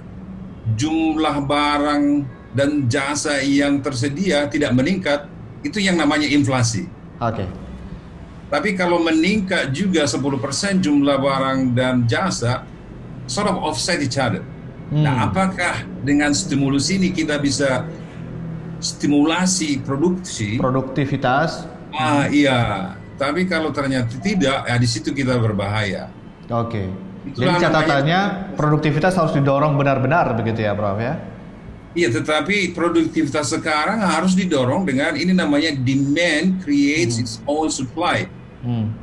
jumlah 0.78 1.48
barang 1.48 2.04
dan 2.54 2.86
jasa 2.92 3.42
yang 3.42 3.82
tersedia 3.82 4.46
tidak 4.50 4.74
meningkat, 4.76 5.26
itu 5.66 5.82
yang 5.82 5.98
namanya 5.98 6.30
inflasi. 6.30 6.86
Oke. 7.18 7.42
Okay. 7.42 7.48
Tapi 8.48 8.80
kalau 8.80 9.04
meningkat 9.04 9.76
juga 9.76 10.08
10% 10.08 10.24
jumlah 10.80 11.18
barang 11.20 11.60
dan 11.76 12.08
jasa, 12.08 12.64
sort 13.28 13.52
of 13.52 13.60
offset 13.60 14.00
each 14.00 14.16
other. 14.16 14.40
Hmm. 14.88 15.04
Nah, 15.04 15.28
apakah 15.28 15.84
dengan 16.08 16.32
stimulus 16.32 16.88
ini 16.88 17.12
kita 17.12 17.36
bisa 17.44 17.84
stimulasi 18.80 19.82
produksi. 19.82 20.58
Produktivitas. 20.58 21.66
Ah 21.94 22.30
iya, 22.30 22.94
tapi 23.18 23.50
kalau 23.50 23.74
ternyata 23.74 24.14
tidak, 24.22 24.70
ya 24.70 24.76
di 24.78 24.88
situ 24.88 25.10
kita 25.12 25.38
berbahaya. 25.42 26.14
Oke. 26.48 26.86
Okay. 26.86 26.88
Jadi 27.28 27.60
catatannya 27.60 28.22
namanya, 28.24 28.56
produktivitas 28.56 29.20
harus 29.20 29.36
didorong 29.36 29.76
benar-benar 29.76 30.32
begitu 30.38 30.64
ya, 30.64 30.72
Prof 30.72 30.96
ya? 30.96 31.20
Iya, 31.98 32.14
tetapi 32.14 32.78
produktivitas 32.78 33.52
sekarang 33.52 34.00
harus 34.06 34.38
didorong 34.38 34.86
dengan 34.86 35.18
ini 35.18 35.34
namanya 35.34 35.74
demand 35.74 36.62
creates 36.62 37.18
hmm. 37.18 37.24
its 37.26 37.34
own 37.50 37.74
supply. 37.74 38.30
Hmm. 38.62 38.94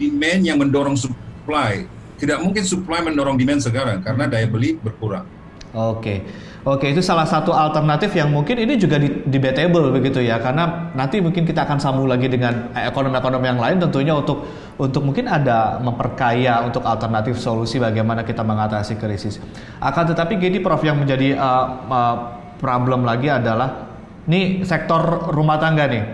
Demand 0.00 0.40
yang 0.40 0.56
mendorong 0.56 0.96
supply. 0.96 1.84
Tidak 2.16 2.38
mungkin 2.40 2.64
supply 2.64 3.04
mendorong 3.04 3.36
demand 3.36 3.60
sekarang 3.60 4.00
karena 4.00 4.24
daya 4.24 4.48
beli 4.48 4.80
berkurang. 4.80 5.28
Oke. 5.76 6.24
Oke, 6.62 6.94
itu 6.94 7.02
salah 7.02 7.26
satu 7.26 7.50
alternatif 7.50 8.14
yang 8.14 8.30
mungkin 8.30 8.54
ini 8.54 8.78
juga 8.78 8.94
debatable 9.26 9.90
begitu 9.90 10.22
ya, 10.22 10.38
karena 10.38 10.94
nanti 10.94 11.18
mungkin 11.18 11.42
kita 11.42 11.66
akan 11.66 11.82
sambung 11.82 12.06
lagi 12.06 12.30
dengan 12.30 12.70
ekonomi-ekonomi 12.70 13.46
yang 13.50 13.58
lain 13.58 13.82
tentunya 13.82 14.14
untuk 14.14 14.46
untuk 14.78 15.02
mungkin 15.02 15.26
ada 15.26 15.82
memperkaya 15.82 16.62
untuk 16.62 16.86
alternatif 16.86 17.34
solusi 17.42 17.82
bagaimana 17.82 18.22
kita 18.22 18.46
mengatasi 18.46 18.94
krisis. 18.94 19.42
Akan 19.82 20.06
tetapi 20.06 20.38
gini 20.38 20.62
Prof 20.62 20.86
yang 20.86 21.02
menjadi 21.02 21.34
uh, 21.34 21.66
uh, 21.90 22.16
problem 22.62 23.02
lagi 23.02 23.26
adalah 23.26 23.90
nih 24.30 24.62
sektor 24.62 25.34
rumah 25.34 25.58
tangga 25.58 25.90
nih. 25.90 26.04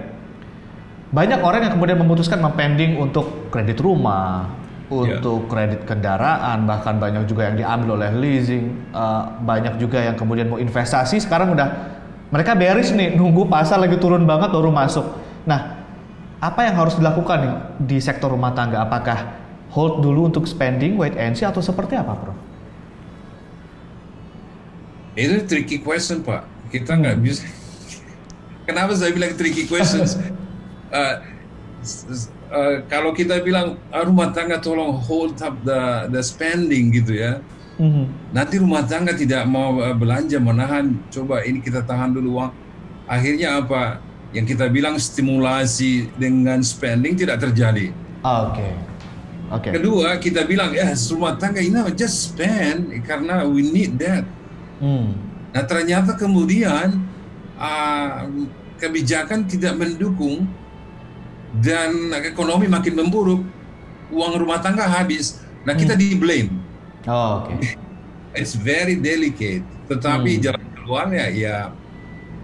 Banyak 1.13 1.45
orang 1.45 1.61
yang 1.69 1.73
kemudian 1.77 2.01
memutuskan 2.01 2.41
mempending 2.41 2.97
untuk 2.97 3.53
kredit 3.53 3.85
rumah. 3.85 4.49
Untuk 4.89 5.45
yeah. 5.45 5.51
kredit 5.53 5.81
kendaraan 5.85 6.65
bahkan 6.65 6.97
banyak 6.97 7.29
juga 7.29 7.53
yang 7.53 7.61
diambil 7.61 8.01
oleh 8.01 8.11
leasing 8.17 8.73
uh, 8.97 9.37
banyak 9.45 9.77
juga 9.77 10.01
yang 10.01 10.17
kemudian 10.17 10.49
mau 10.49 10.57
investasi. 10.57 11.21
Sekarang 11.21 11.53
udah 11.53 11.69
mereka 12.33 12.57
beres 12.57 12.93
nih 12.97 13.13
nunggu 13.13 13.49
pasar 13.53 13.77
lagi 13.77 14.01
turun 14.01 14.25
banget 14.25 14.49
baru 14.49 14.73
masuk. 14.73 15.05
Nah 15.45 15.77
apa 16.41 16.61
yang 16.65 16.75
harus 16.81 16.97
dilakukan 16.97 17.39
nih 17.45 17.55
di 17.85 17.99
sektor 18.01 18.33
rumah 18.33 18.57
tangga? 18.57 18.81
Apakah 18.81 19.29
hold 19.69 20.01
dulu 20.01 20.33
untuk 20.33 20.49
spending 20.49 20.97
wait 20.97 21.13
and 21.21 21.37
see 21.37 21.45
atau 21.45 21.61
seperti 21.61 21.93
apa 21.93 22.17
bro? 22.17 22.33
Itu 25.21 25.45
tricky 25.45 25.85
question 25.85 26.25
pak. 26.25 26.49
Kita 26.73 26.97
nggak 26.97 27.17
bisa 27.21 27.45
kenapa 28.69 28.97
saya 28.97 29.13
bilang 29.13 29.37
tricky 29.37 29.69
questions? 29.69 30.17
Uh, 30.89 31.21
uh, 32.51 32.85
kalau 32.89 33.13
kita 33.13 33.41
bilang 33.45 33.77
ah, 33.93 34.05
rumah 34.05 34.33
tangga 34.33 34.61
tolong 34.61 34.97
hold 34.97 35.39
up 35.41 35.55
the 35.65 36.09
the 36.13 36.23
spending 36.25 36.93
gitu 36.93 37.17
ya. 37.17 37.41
Mm-hmm. 37.79 38.35
Nanti 38.35 38.59
rumah 38.59 38.83
tangga 38.83 39.15
tidak 39.15 39.47
mau 39.47 39.79
uh, 39.79 39.95
belanja 39.95 40.43
menahan. 40.43 40.99
Coba 41.15 41.47
ini 41.47 41.63
kita 41.63 41.87
tahan 41.87 42.11
dulu 42.11 42.43
uang. 42.43 42.51
Akhirnya 43.07 43.63
apa? 43.63 44.03
Yang 44.35 44.59
kita 44.59 44.67
bilang 44.69 45.01
stimulasi 45.01 46.13
dengan 46.19 46.61
spending 46.61 47.17
tidak 47.17 47.41
terjadi. 47.41 47.95
Ah, 48.21 48.51
oke. 48.51 48.59
Okay. 48.59 48.73
Okay. 49.49 49.73
Kedua 49.81 50.21
kita 50.21 50.45
bilang 50.45 50.77
ya 50.77 50.93
yes, 50.93 51.09
rumah 51.09 51.41
tangga 51.41 51.65
ini 51.65 51.81
just 51.97 52.29
spend 52.29 52.93
karena 53.09 53.49
we 53.49 53.65
need 53.65 53.97
that. 53.97 54.29
Mm. 54.77 55.17
Nah 55.57 55.65
ternyata 55.65 56.13
kemudian 56.21 57.01
uh, 57.57 58.29
kebijakan 58.77 59.49
tidak 59.49 59.73
mendukung 59.81 60.45
dan 61.57 62.13
ekonomi 62.13 62.69
makin 62.69 62.95
memburuk, 62.97 63.41
uang 64.13 64.33
rumah 64.37 64.61
tangga 64.61 64.85
habis. 64.85 65.41
Nah 65.65 65.73
kita 65.73 65.97
hmm. 65.97 66.01
di 66.01 66.09
blame. 66.17 66.51
Oh, 67.09 67.45
oke. 67.45 67.57
Okay. 67.57 67.77
It's 68.41 68.55
very 68.55 69.01
delicate. 69.01 69.65
Tetapi 69.89 70.39
hmm. 70.39 70.43
jalan 70.45 70.67
keluarnya 70.77 71.27
ya 71.33 71.59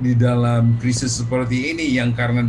di 0.01 0.17
dalam 0.17 0.75
krisis 0.83 1.23
seperti 1.23 1.71
ini 1.71 1.87
yang 1.95 2.11
karena 2.17 2.43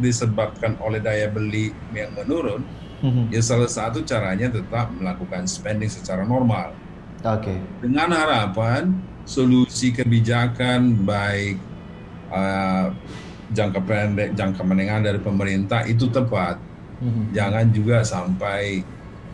disebabkan 0.00 0.74
oleh 0.82 0.98
daya 0.98 1.30
beli 1.30 1.70
yang 1.94 2.10
menurun, 2.16 2.66
hmm. 3.04 3.30
ya 3.30 3.38
salah 3.38 3.70
satu 3.70 4.02
caranya 4.02 4.50
tetap 4.50 4.90
melakukan 4.96 5.46
spending 5.46 5.92
secara 5.92 6.26
normal. 6.26 6.74
Oke. 7.22 7.54
Okay. 7.54 7.58
Dengan 7.84 8.10
harapan 8.16 8.96
solusi 9.28 9.92
kebijakan 9.92 11.04
baik 11.04 11.60
uh, 12.32 12.90
jangka 13.52 13.80
pendek, 13.84 14.28
jangka 14.36 14.62
menengah 14.64 15.00
dari 15.00 15.20
pemerintah 15.20 15.84
itu 15.88 16.08
tepat. 16.12 16.60
Mm-hmm. 16.98 17.24
Jangan 17.32 17.64
juga 17.70 17.96
sampai 18.02 18.82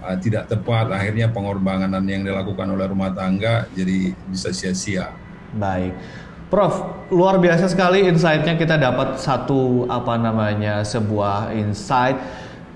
uh, 0.05 0.16
tidak 0.20 0.46
tepat 0.53 0.92
akhirnya 0.92 1.33
pengorbanan 1.33 2.05
yang 2.05 2.22
dilakukan 2.22 2.68
oleh 2.68 2.87
rumah 2.87 3.11
tangga 3.11 3.66
jadi 3.72 4.12
bisa 4.29 4.53
sia-sia. 4.53 5.11
Baik. 5.57 5.94
Prof, 6.53 7.09
luar 7.11 7.40
biasa 7.40 7.66
sekali 7.66 8.07
insight-nya 8.07 8.55
kita 8.55 8.79
dapat 8.79 9.18
satu 9.18 9.90
apa 9.90 10.14
namanya 10.20 10.87
sebuah 10.87 11.50
insight. 11.57 12.14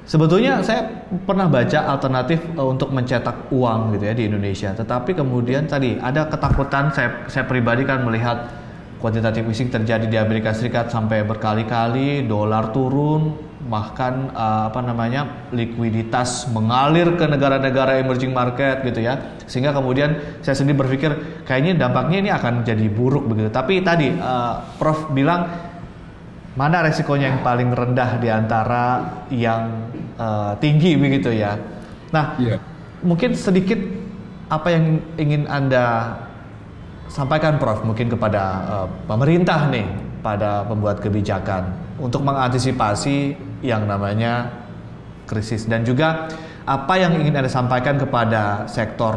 Sebetulnya 0.09 0.64
saya 0.64 1.05
pernah 1.29 1.53
baca 1.53 1.85
alternatif 1.85 2.40
uh, 2.57 2.64
untuk 2.64 2.90
mencetak 2.90 3.53
uang 3.53 3.94
gitu 3.94 4.09
ya 4.09 4.14
di 4.16 4.24
Indonesia. 4.27 4.72
Tetapi 4.72 5.14
kemudian 5.14 5.68
tadi 5.68 6.01
ada 6.01 6.27
ketakutan 6.27 6.90
saya 6.90 7.29
saya 7.29 7.44
pribadi 7.44 7.85
kan 7.85 8.03
melihat 8.03 8.67
kuantitatif 8.98 9.46
easing 9.46 9.70
terjadi 9.70 10.06
di 10.11 10.18
Amerika 10.18 10.50
Serikat 10.50 10.90
sampai 10.90 11.22
berkali-kali, 11.22 12.26
dolar 12.26 12.74
turun, 12.74 13.38
bahkan 13.68 14.30
uh, 14.34 14.70
apa 14.70 14.80
namanya 14.82 15.50
likuiditas 15.54 16.50
mengalir 16.50 17.14
ke 17.14 17.26
negara-negara 17.26 18.02
emerging 18.02 18.34
market 18.34 18.82
gitu 18.82 19.02
ya, 19.02 19.38
sehingga 19.46 19.70
kemudian 19.70 20.40
saya 20.42 20.58
sendiri 20.58 20.82
berpikir 20.82 21.42
kayaknya 21.46 21.78
dampaknya 21.87 22.18
ini 22.26 22.30
akan 22.34 22.66
jadi 22.66 22.87
buruk 22.90 23.30
begitu. 23.30 23.50
Tapi 23.54 23.82
tadi 23.87 24.14
uh, 24.14 24.62
Prof 24.78 25.14
bilang 25.14 25.46
mana 26.58 26.82
resikonya 26.82 27.30
yang 27.30 27.40
paling 27.46 27.70
rendah 27.70 28.18
di 28.18 28.28
antara 28.30 28.84
yang 29.30 29.94
uh, 30.18 30.58
tinggi 30.58 30.98
begitu 30.98 31.30
ya. 31.30 31.54
Nah, 32.11 32.34
yeah. 32.42 32.58
mungkin 33.06 33.38
sedikit 33.38 33.78
apa 34.48 34.74
yang 34.74 34.98
ingin 35.20 35.46
anda 35.46 36.16
sampaikan 37.08 37.56
Prof 37.56 37.82
mungkin 37.82 38.12
kepada 38.12 38.42
uh, 38.68 38.88
pemerintah 39.08 39.68
nih 39.72 39.88
pada 40.20 40.64
pembuat 40.68 41.00
kebijakan 41.00 41.72
untuk 41.98 42.22
mengantisipasi 42.22 43.34
yang 43.64 43.88
namanya 43.88 44.52
krisis 45.26 45.66
dan 45.66 45.82
juga 45.82 46.30
apa 46.68 46.94
yang 47.00 47.16
ingin 47.16 47.32
Anda 47.32 47.50
sampaikan 47.50 47.96
kepada 47.96 48.68
sektor 48.68 49.16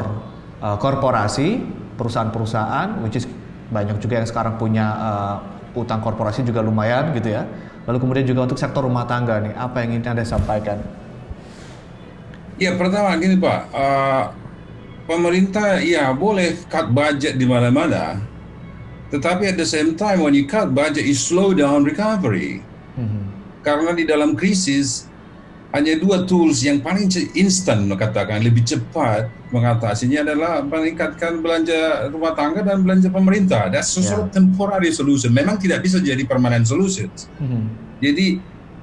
uh, 0.63 0.77
korporasi, 0.79 1.59
perusahaan-perusahaan 1.99 3.03
which 3.03 3.19
is 3.19 3.27
banyak 3.71 3.99
juga 3.99 4.23
yang 4.23 4.27
sekarang 4.27 4.55
punya 4.55 4.85
uh, 4.95 5.35
utang 5.75 6.03
korporasi 6.03 6.43
juga 6.43 6.59
lumayan 6.63 7.11
gitu 7.15 7.31
ya. 7.31 7.43
Lalu 7.87 7.97
kemudian 7.97 8.25
juga 8.27 8.47
untuk 8.47 8.59
sektor 8.59 8.85
rumah 8.85 9.03
tangga 9.07 9.41
nih, 9.41 9.55
apa 9.57 9.83
yang 9.83 9.99
ingin 9.99 10.15
Anda 10.15 10.23
sampaikan? 10.27 10.79
Ya 12.61 12.77
pertama 12.77 13.17
gini 13.17 13.41
Pak, 13.41 13.59
uh, 13.73 14.23
pemerintah 15.11 15.83
ya 15.83 16.15
boleh 16.15 16.55
cut 16.71 16.87
budget 16.95 17.35
di 17.35 17.43
mana-mana, 17.43 18.23
tetapi 19.11 19.51
at 19.51 19.59
the 19.59 19.67
same 19.67 19.99
time 19.99 20.23
when 20.23 20.31
you 20.31 20.47
cut 20.47 20.71
budget, 20.71 21.03
you 21.03 21.11
slow 21.11 21.51
down 21.51 21.83
recovery. 21.83 22.63
Mm-hmm. 22.95 23.23
Karena 23.59 23.91
di 23.91 24.07
dalam 24.07 24.39
krisis 24.39 25.11
hanya 25.75 25.99
dua 25.99 26.23
tools 26.23 26.63
yang 26.63 26.79
paling 26.79 27.11
instan 27.35 27.87
katakan 27.91 28.43
lebih 28.43 28.63
cepat 28.63 29.27
mengatasinya 29.51 30.23
adalah 30.23 30.63
meningkatkan 30.63 31.43
belanja 31.43 32.07
rumah 32.11 32.31
tangga 32.35 32.63
dan 32.63 32.83
belanja 32.83 33.11
pemerintah. 33.11 33.67
That's 33.67 33.91
a 33.99 34.03
sort 34.03 34.27
of 34.27 34.29
temporary 34.31 34.95
solution. 34.95 35.35
Memang 35.35 35.59
tidak 35.59 35.83
bisa 35.83 35.99
jadi 35.99 36.23
permanent 36.23 36.63
solution. 36.63 37.11
Mm-hmm. 37.11 37.63
Jadi 37.99 38.27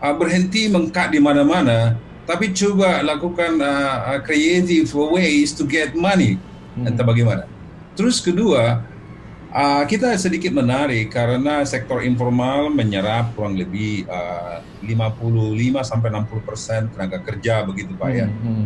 uh, 0.04 0.14
berhenti 0.16 0.68
mengkat 0.68 1.08
di 1.16 1.20
mana-mana 1.24 1.96
tapi 2.28 2.52
coba 2.52 3.00
lakukan 3.00 3.56
uh, 3.56 4.12
uh, 4.12 4.20
creative 4.20 4.92
ways 4.92 5.57
to 5.57 5.64
get 5.64 5.96
money 5.96 6.36
hmm. 6.76 6.84
entah 6.84 7.00
bagaimana 7.00 7.48
terus 7.96 8.20
kedua 8.20 8.84
uh, 9.48 9.82
kita 9.88 10.12
sedikit 10.20 10.53
menarik 10.53 11.09
karena 11.09 11.64
sektor 11.64 12.05
informal 12.05 12.68
menyerap 12.68 13.32
kurang 13.32 13.57
lebih 13.57 14.05
uh, 14.12 14.61
55 14.84 15.88
sampai 15.88 16.09
60 16.12 16.44
persen 16.44 16.80
tenaga 16.92 17.16
kerja 17.24 17.64
begitu 17.64 17.96
pak 17.96 18.11
ya 18.12 18.28
hmm. 18.28 18.44
hmm. 18.44 18.64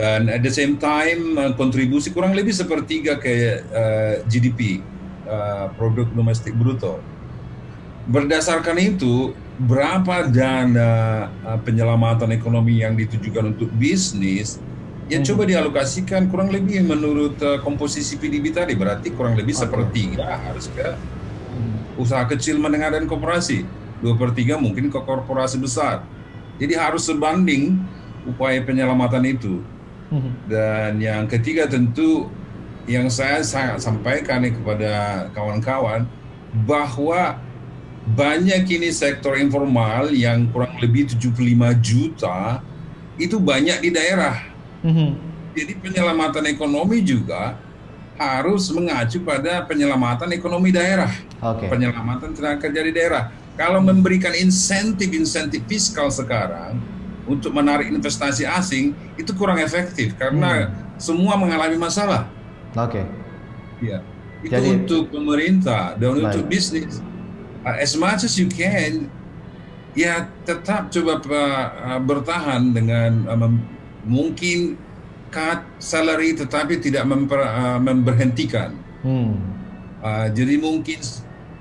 dan 0.00 0.20
at 0.32 0.40
the 0.40 0.48
same 0.48 0.80
time 0.80 1.36
uh, 1.36 1.52
kontribusi 1.52 2.16
kurang 2.16 2.32
lebih 2.32 2.56
sepertiga 2.56 3.20
ke 3.20 3.60
uh, 3.60 4.14
GDP 4.24 4.80
uh, 5.28 5.68
produk 5.76 6.08
domestik 6.16 6.56
bruto 6.56 6.96
berdasarkan 8.08 8.80
itu 8.80 9.36
berapa 9.54 10.26
dana 10.34 10.90
uh, 11.46 11.58
penyelamatan 11.62 12.34
ekonomi 12.34 12.82
yang 12.82 12.98
ditujukan 12.98 13.54
untuk 13.54 13.70
bisnis 13.78 14.58
ya 15.06 15.22
hmm. 15.22 15.26
coba 15.30 15.42
dialokasikan 15.46 16.26
kurang 16.26 16.50
lebih 16.50 16.82
menurut 16.82 17.38
uh, 17.38 17.62
komposisi 17.62 18.18
PDB 18.18 18.50
tadi 18.50 18.74
berarti 18.74 19.14
kurang 19.14 19.38
lebih 19.38 19.54
okay. 19.54 19.62
sepertiga 19.62 20.42
harus 20.42 20.66
ke 20.74 20.82
hmm. 20.82 22.02
usaha 22.02 22.26
kecil 22.26 22.58
menengah 22.58 22.98
dan 22.98 23.06
korporasi 23.06 23.62
dua 24.02 24.18
per 24.18 24.34
tiga 24.34 24.58
mungkin 24.58 24.90
ke 24.90 24.98
korporasi 24.98 25.62
besar 25.62 26.02
jadi 26.58 26.74
harus 26.74 27.06
sebanding 27.06 27.78
upaya 28.26 28.58
penyelamatan 28.58 29.22
itu 29.22 29.62
hmm. 30.10 30.50
dan 30.50 30.98
yang 30.98 31.30
ketiga 31.30 31.70
tentu 31.70 32.26
yang 32.90 33.06
saya 33.06 33.40
sangat 33.46 33.80
sampaikan 33.80 34.44
kepada 34.44 35.26
kawan-kawan 35.32 36.04
bahwa 36.66 37.40
banyak 38.04 38.68
ini 38.68 38.92
sektor 38.92 39.40
informal 39.40 40.12
yang 40.12 40.44
kurang 40.52 40.76
lebih 40.76 41.08
75 41.08 41.40
juta 41.80 42.60
itu 43.16 43.40
banyak 43.40 43.80
di 43.80 43.90
daerah. 43.94 44.44
Mm-hmm. 44.84 45.10
Jadi 45.56 45.72
penyelamatan 45.80 46.44
ekonomi 46.50 47.00
juga 47.00 47.56
harus 48.20 48.68
mengacu 48.70 49.22
pada 49.24 49.64
penyelamatan 49.64 50.30
ekonomi 50.36 50.70
daerah, 50.70 51.10
okay. 51.40 51.66
penyelamatan 51.66 52.36
tenaga 52.36 52.68
kerja 52.68 52.80
di 52.84 52.92
daerah. 52.92 53.32
Kalau 53.54 53.78
memberikan 53.78 54.34
insentif-insentif 54.34 55.62
fiskal 55.70 56.10
sekarang 56.10 56.78
untuk 57.24 57.54
menarik 57.54 57.88
investasi 57.88 58.44
asing 58.44 58.92
itu 59.16 59.30
kurang 59.32 59.62
efektif 59.62 60.12
karena 60.18 60.68
hmm. 60.68 60.98
semua 60.98 61.38
mengalami 61.38 61.78
masalah. 61.78 62.28
Oke. 62.74 63.00
Okay. 63.00 63.04
Ya, 63.82 63.98
itu 64.42 64.52
Jadi, 64.52 64.68
untuk 64.84 65.02
pemerintah 65.10 65.94
dan 65.96 66.18
baik. 66.18 66.22
untuk 66.28 66.44
bisnis. 66.50 66.98
Uh, 67.64 67.76
as 67.80 67.96
much 67.96 68.28
as 68.28 68.36
you 68.36 68.44
can, 68.46 69.08
ya 69.96 70.28
tetap 70.44 70.92
coba 70.92 71.18
uh, 71.24 72.00
bertahan 72.04 72.76
dengan 72.76 73.24
uh, 73.24 73.50
mungkin 74.04 74.76
cut 75.32 75.64
salary 75.80 76.36
tetapi 76.36 76.78
tidak 76.78 77.08
memper, 77.08 77.40
uh, 77.40 77.80
memberhentikan. 77.80 78.76
Hmm. 79.00 79.34
Uh, 80.04 80.28
jadi 80.30 80.60
mungkin 80.60 81.00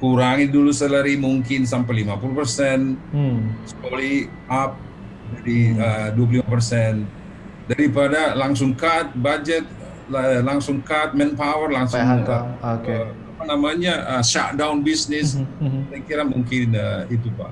kurangi 0.03 0.51
dulu 0.51 0.75
salary 0.75 1.15
mungkin 1.15 1.63
sampai 1.63 2.03
50 2.03 2.35
persen, 2.35 2.79
hmm. 3.15 3.39
sekali 3.63 4.27
up 4.51 4.75
jadi 5.39 5.59
hmm. 6.11 6.13
uh, 6.19 6.43
25 6.43 6.53
persen 6.53 6.93
daripada 7.65 8.35
langsung 8.35 8.75
cut 8.75 9.15
budget, 9.15 9.63
langsung 10.43 10.83
cut 10.83 11.15
manpower, 11.15 11.71
langsung 11.71 12.03
uh, 12.03 12.43
okay. 12.59 13.07
uh, 13.07 13.22
apa 13.43 13.59
namanya 13.59 13.93
uh, 14.07 14.23
shutdown 14.23 14.79
bisnis. 14.79 15.35
Hmm. 15.35 15.45
Hmm. 15.59 15.83
Saya 15.91 16.01
kira 16.07 16.23
mungkin 16.23 16.71
uh, 16.79 17.03
itu 17.11 17.27
pak 17.35 17.51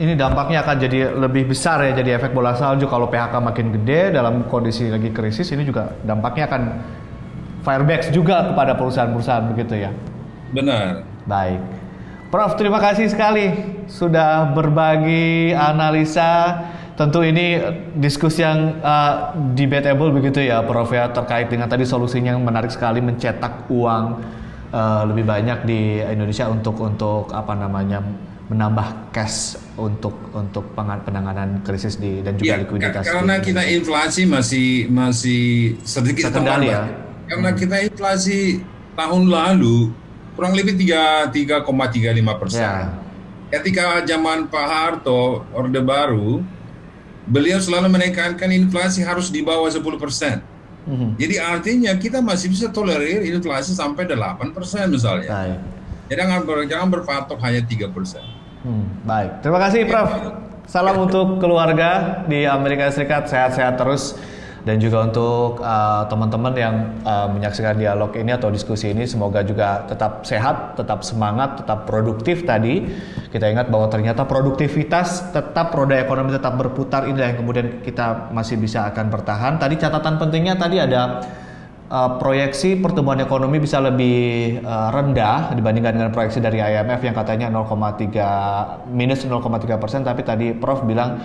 ini 0.00 0.16
dampaknya 0.16 0.64
akan 0.64 0.76
jadi 0.80 0.98
lebih 1.12 1.52
besar 1.52 1.84
ya 1.84 1.92
jadi 1.92 2.16
efek 2.16 2.32
bola 2.32 2.56
salju 2.56 2.88
kalau 2.88 3.12
PHK 3.12 3.34
makin 3.44 3.76
gede 3.76 4.16
dalam 4.16 4.48
kondisi 4.48 4.88
lagi 4.88 5.12
krisis 5.12 5.52
ini 5.52 5.68
juga 5.68 5.92
dampaknya 6.00 6.48
akan 6.48 6.62
firebacks 7.60 8.08
juga 8.08 8.50
kepada 8.50 8.72
perusahaan-perusahaan 8.74 9.52
begitu 9.52 9.84
ya. 9.84 9.90
Benar. 10.50 11.04
Baik. 11.28 11.60
Prof, 12.32 12.56
terima 12.56 12.80
kasih 12.80 13.12
sekali 13.12 13.52
sudah 13.86 14.56
berbagi 14.56 15.52
analisa. 15.52 16.64
Tentu 16.96 17.24
ini 17.24 17.60
diskusi 17.96 18.40
yang 18.44 18.80
uh, 18.80 19.36
debatable 19.52 20.12
begitu 20.12 20.40
ya, 20.40 20.64
Prof 20.64 20.88
ya 20.92 21.12
terkait 21.12 21.52
dengan 21.52 21.68
tadi 21.68 21.84
solusinya 21.84 22.32
yang 22.32 22.42
menarik 22.42 22.72
sekali 22.72 23.04
mencetak 23.04 23.68
uang 23.68 24.24
uh, 24.72 25.02
lebih 25.06 25.28
banyak 25.28 25.68
di 25.68 26.00
Indonesia 26.02 26.48
untuk 26.48 26.80
untuk 26.80 27.30
apa 27.30 27.54
namanya 27.54 28.02
menambah 28.52 29.14
cash 29.14 29.56
untuk 29.80 30.12
untuk 30.36 30.76
penanganan 30.76 31.64
krisis 31.64 31.96
di 31.96 32.20
dan 32.20 32.36
juga 32.36 32.58
ya, 32.58 32.62
likuiditas. 32.66 33.04
Karena 33.06 33.40
di, 33.40 33.44
kita 33.48 33.62
inflasi 33.64 34.22
masih 34.28 34.68
masih 34.92 35.42
sedikit 35.86 36.28
terkendali 36.28 36.68
ya. 36.68 36.84
Karena 37.30 37.50
hmm. 37.54 37.58
kita 37.60 37.76
inflasi 37.88 38.60
tahun 38.92 39.32
lalu 39.32 39.88
kurang 40.36 40.52
lebih 40.52 40.76
tiga 40.76 41.28
tiga 41.32 41.64
koma 41.64 41.88
tiga 41.88 42.12
lima 42.12 42.36
persen. 42.36 42.64
Ya. 42.64 42.92
Ketika 43.52 44.00
zaman 44.04 44.48
Pak 44.48 44.66
Harto 44.68 45.44
Orde 45.52 45.80
Baru, 45.84 46.40
beliau 47.28 47.60
selalu 47.60 47.92
menekankan 47.92 48.48
inflasi 48.48 49.04
harus 49.04 49.28
di 49.28 49.44
bawah 49.44 49.68
10 49.68 49.84
persen. 50.00 50.40
Hmm. 50.82 51.14
Jadi 51.14 51.38
artinya 51.38 51.92
kita 51.94 52.18
masih 52.18 52.50
bisa 52.50 52.66
tolerir 52.70 53.22
inflasi 53.22 53.70
sampai 53.70 54.02
8 54.06 54.50
persen 54.50 54.90
misalnya. 54.90 55.30
Baik. 55.30 55.58
Jadi 56.10 56.18
jangan, 56.18 56.40
jangan 56.66 56.88
berpatok 56.90 57.38
hanya 57.40 57.62
tiga 57.64 57.86
persen. 57.88 58.20
Hmm, 58.62 58.86
baik, 59.06 59.42
terima 59.42 59.58
kasih 59.62 59.86
Prof. 59.86 60.10
Salam 60.66 60.94
untuk 61.02 61.42
keluarga 61.42 62.22
di 62.30 62.46
Amerika 62.46 62.90
Serikat, 62.94 63.26
sehat-sehat 63.26 63.74
terus. 63.78 64.14
Dan 64.62 64.78
juga 64.78 65.02
untuk 65.10 65.58
uh, 65.58 66.06
teman-teman 66.06 66.54
yang 66.54 66.74
uh, 67.02 67.26
menyaksikan 67.34 67.74
dialog 67.74 68.14
ini 68.14 68.30
atau 68.30 68.46
diskusi 68.46 68.94
ini, 68.94 69.10
semoga 69.10 69.42
juga 69.42 69.82
tetap 69.90 70.22
sehat, 70.22 70.78
tetap 70.78 71.02
semangat, 71.02 71.66
tetap 71.66 71.82
produktif 71.82 72.46
tadi. 72.46 72.86
Kita 73.34 73.50
ingat 73.50 73.74
bahwa 73.74 73.90
ternyata 73.90 74.22
produktivitas 74.22 75.34
tetap 75.34 75.74
roda 75.74 75.98
ekonomi 75.98 76.30
tetap 76.30 76.54
berputar, 76.54 77.10
ini 77.10 77.18
yang 77.18 77.42
kemudian 77.42 77.82
kita 77.82 78.30
masih 78.30 78.54
bisa 78.54 78.86
akan 78.86 79.10
bertahan. 79.10 79.58
Tadi 79.58 79.74
catatan 79.82 80.22
pentingnya 80.22 80.54
tadi 80.54 80.78
ada 80.78 81.26
uh, 81.90 82.22
proyeksi 82.22 82.78
pertumbuhan 82.78 83.18
ekonomi 83.18 83.58
bisa 83.58 83.82
lebih 83.82 84.62
uh, 84.62 84.94
rendah 84.94 85.58
dibandingkan 85.58 85.98
dengan 85.98 86.10
proyeksi 86.14 86.38
dari 86.38 86.62
IMF 86.62 87.02
yang 87.02 87.18
katanya 87.18 87.50
0,3 87.50 88.94
minus 88.94 89.26
0,3 89.26 89.42
persen, 89.82 90.06
tapi 90.06 90.22
tadi 90.22 90.54
Prof 90.54 90.86
bilang 90.86 91.18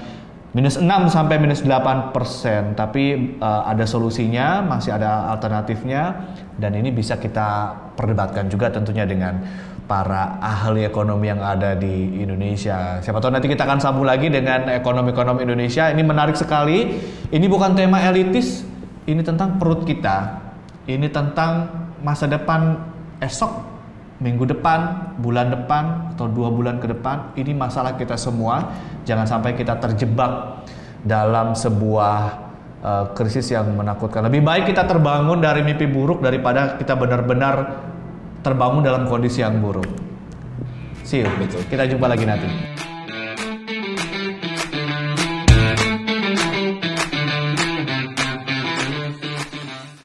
minus 0.56 0.80
6 0.80 0.86
sampai 1.12 1.36
minus 1.40 1.64
8 1.64 2.16
persen. 2.16 2.76
Tapi 2.78 3.36
uh, 3.40 3.68
ada 3.68 3.84
solusinya, 3.84 4.64
masih 4.64 4.96
ada 4.96 5.32
alternatifnya, 5.34 6.34
dan 6.56 6.76
ini 6.76 6.92
bisa 6.92 7.20
kita 7.20 7.76
perdebatkan 7.96 8.48
juga 8.48 8.72
tentunya 8.72 9.04
dengan 9.04 9.44
para 9.88 10.36
ahli 10.44 10.84
ekonomi 10.84 11.32
yang 11.32 11.40
ada 11.40 11.76
di 11.76 12.20
Indonesia. 12.20 13.00
Siapa 13.00 13.24
tahu 13.24 13.32
nanti 13.32 13.48
kita 13.48 13.64
akan 13.64 13.80
sambung 13.80 14.04
lagi 14.04 14.28
dengan 14.28 14.68
ekonomi-ekonomi 14.68 15.48
Indonesia. 15.48 15.88
Ini 15.92 16.04
menarik 16.04 16.36
sekali. 16.36 17.00
Ini 17.32 17.46
bukan 17.48 17.76
tema 17.76 18.04
elitis, 18.04 18.68
ini 19.08 19.24
tentang 19.24 19.56
perut 19.56 19.88
kita 19.88 20.48
ini 20.88 21.12
tentang 21.12 21.68
masa 22.00 22.26
depan 22.26 22.80
esok, 23.20 23.77
minggu 24.18 24.50
depan, 24.50 25.14
bulan 25.22 25.54
depan, 25.54 26.14
atau 26.14 26.26
dua 26.26 26.50
bulan 26.50 26.82
ke 26.82 26.90
depan. 26.90 27.38
Ini 27.38 27.54
masalah 27.54 27.94
kita 27.94 28.18
semua. 28.18 28.74
Jangan 29.06 29.30
sampai 29.30 29.54
kita 29.54 29.78
terjebak 29.78 30.64
dalam 31.06 31.54
sebuah 31.54 32.16
uh, 32.82 33.06
krisis 33.14 33.54
yang 33.54 33.70
menakutkan. 33.78 34.26
Lebih 34.26 34.42
baik 34.42 34.74
kita 34.74 34.90
terbangun 34.90 35.38
dari 35.38 35.62
mimpi 35.62 35.86
buruk 35.86 36.26
daripada 36.26 36.76
kita 36.82 36.98
benar-benar 36.98 37.86
terbangun 38.42 38.82
dalam 38.82 39.06
kondisi 39.06 39.46
yang 39.46 39.62
buruk. 39.62 39.88
See 41.06 41.24
you. 41.24 41.30
Kita 41.70 41.88
jumpa 41.88 42.10
lagi 42.10 42.26
nanti. 42.28 42.50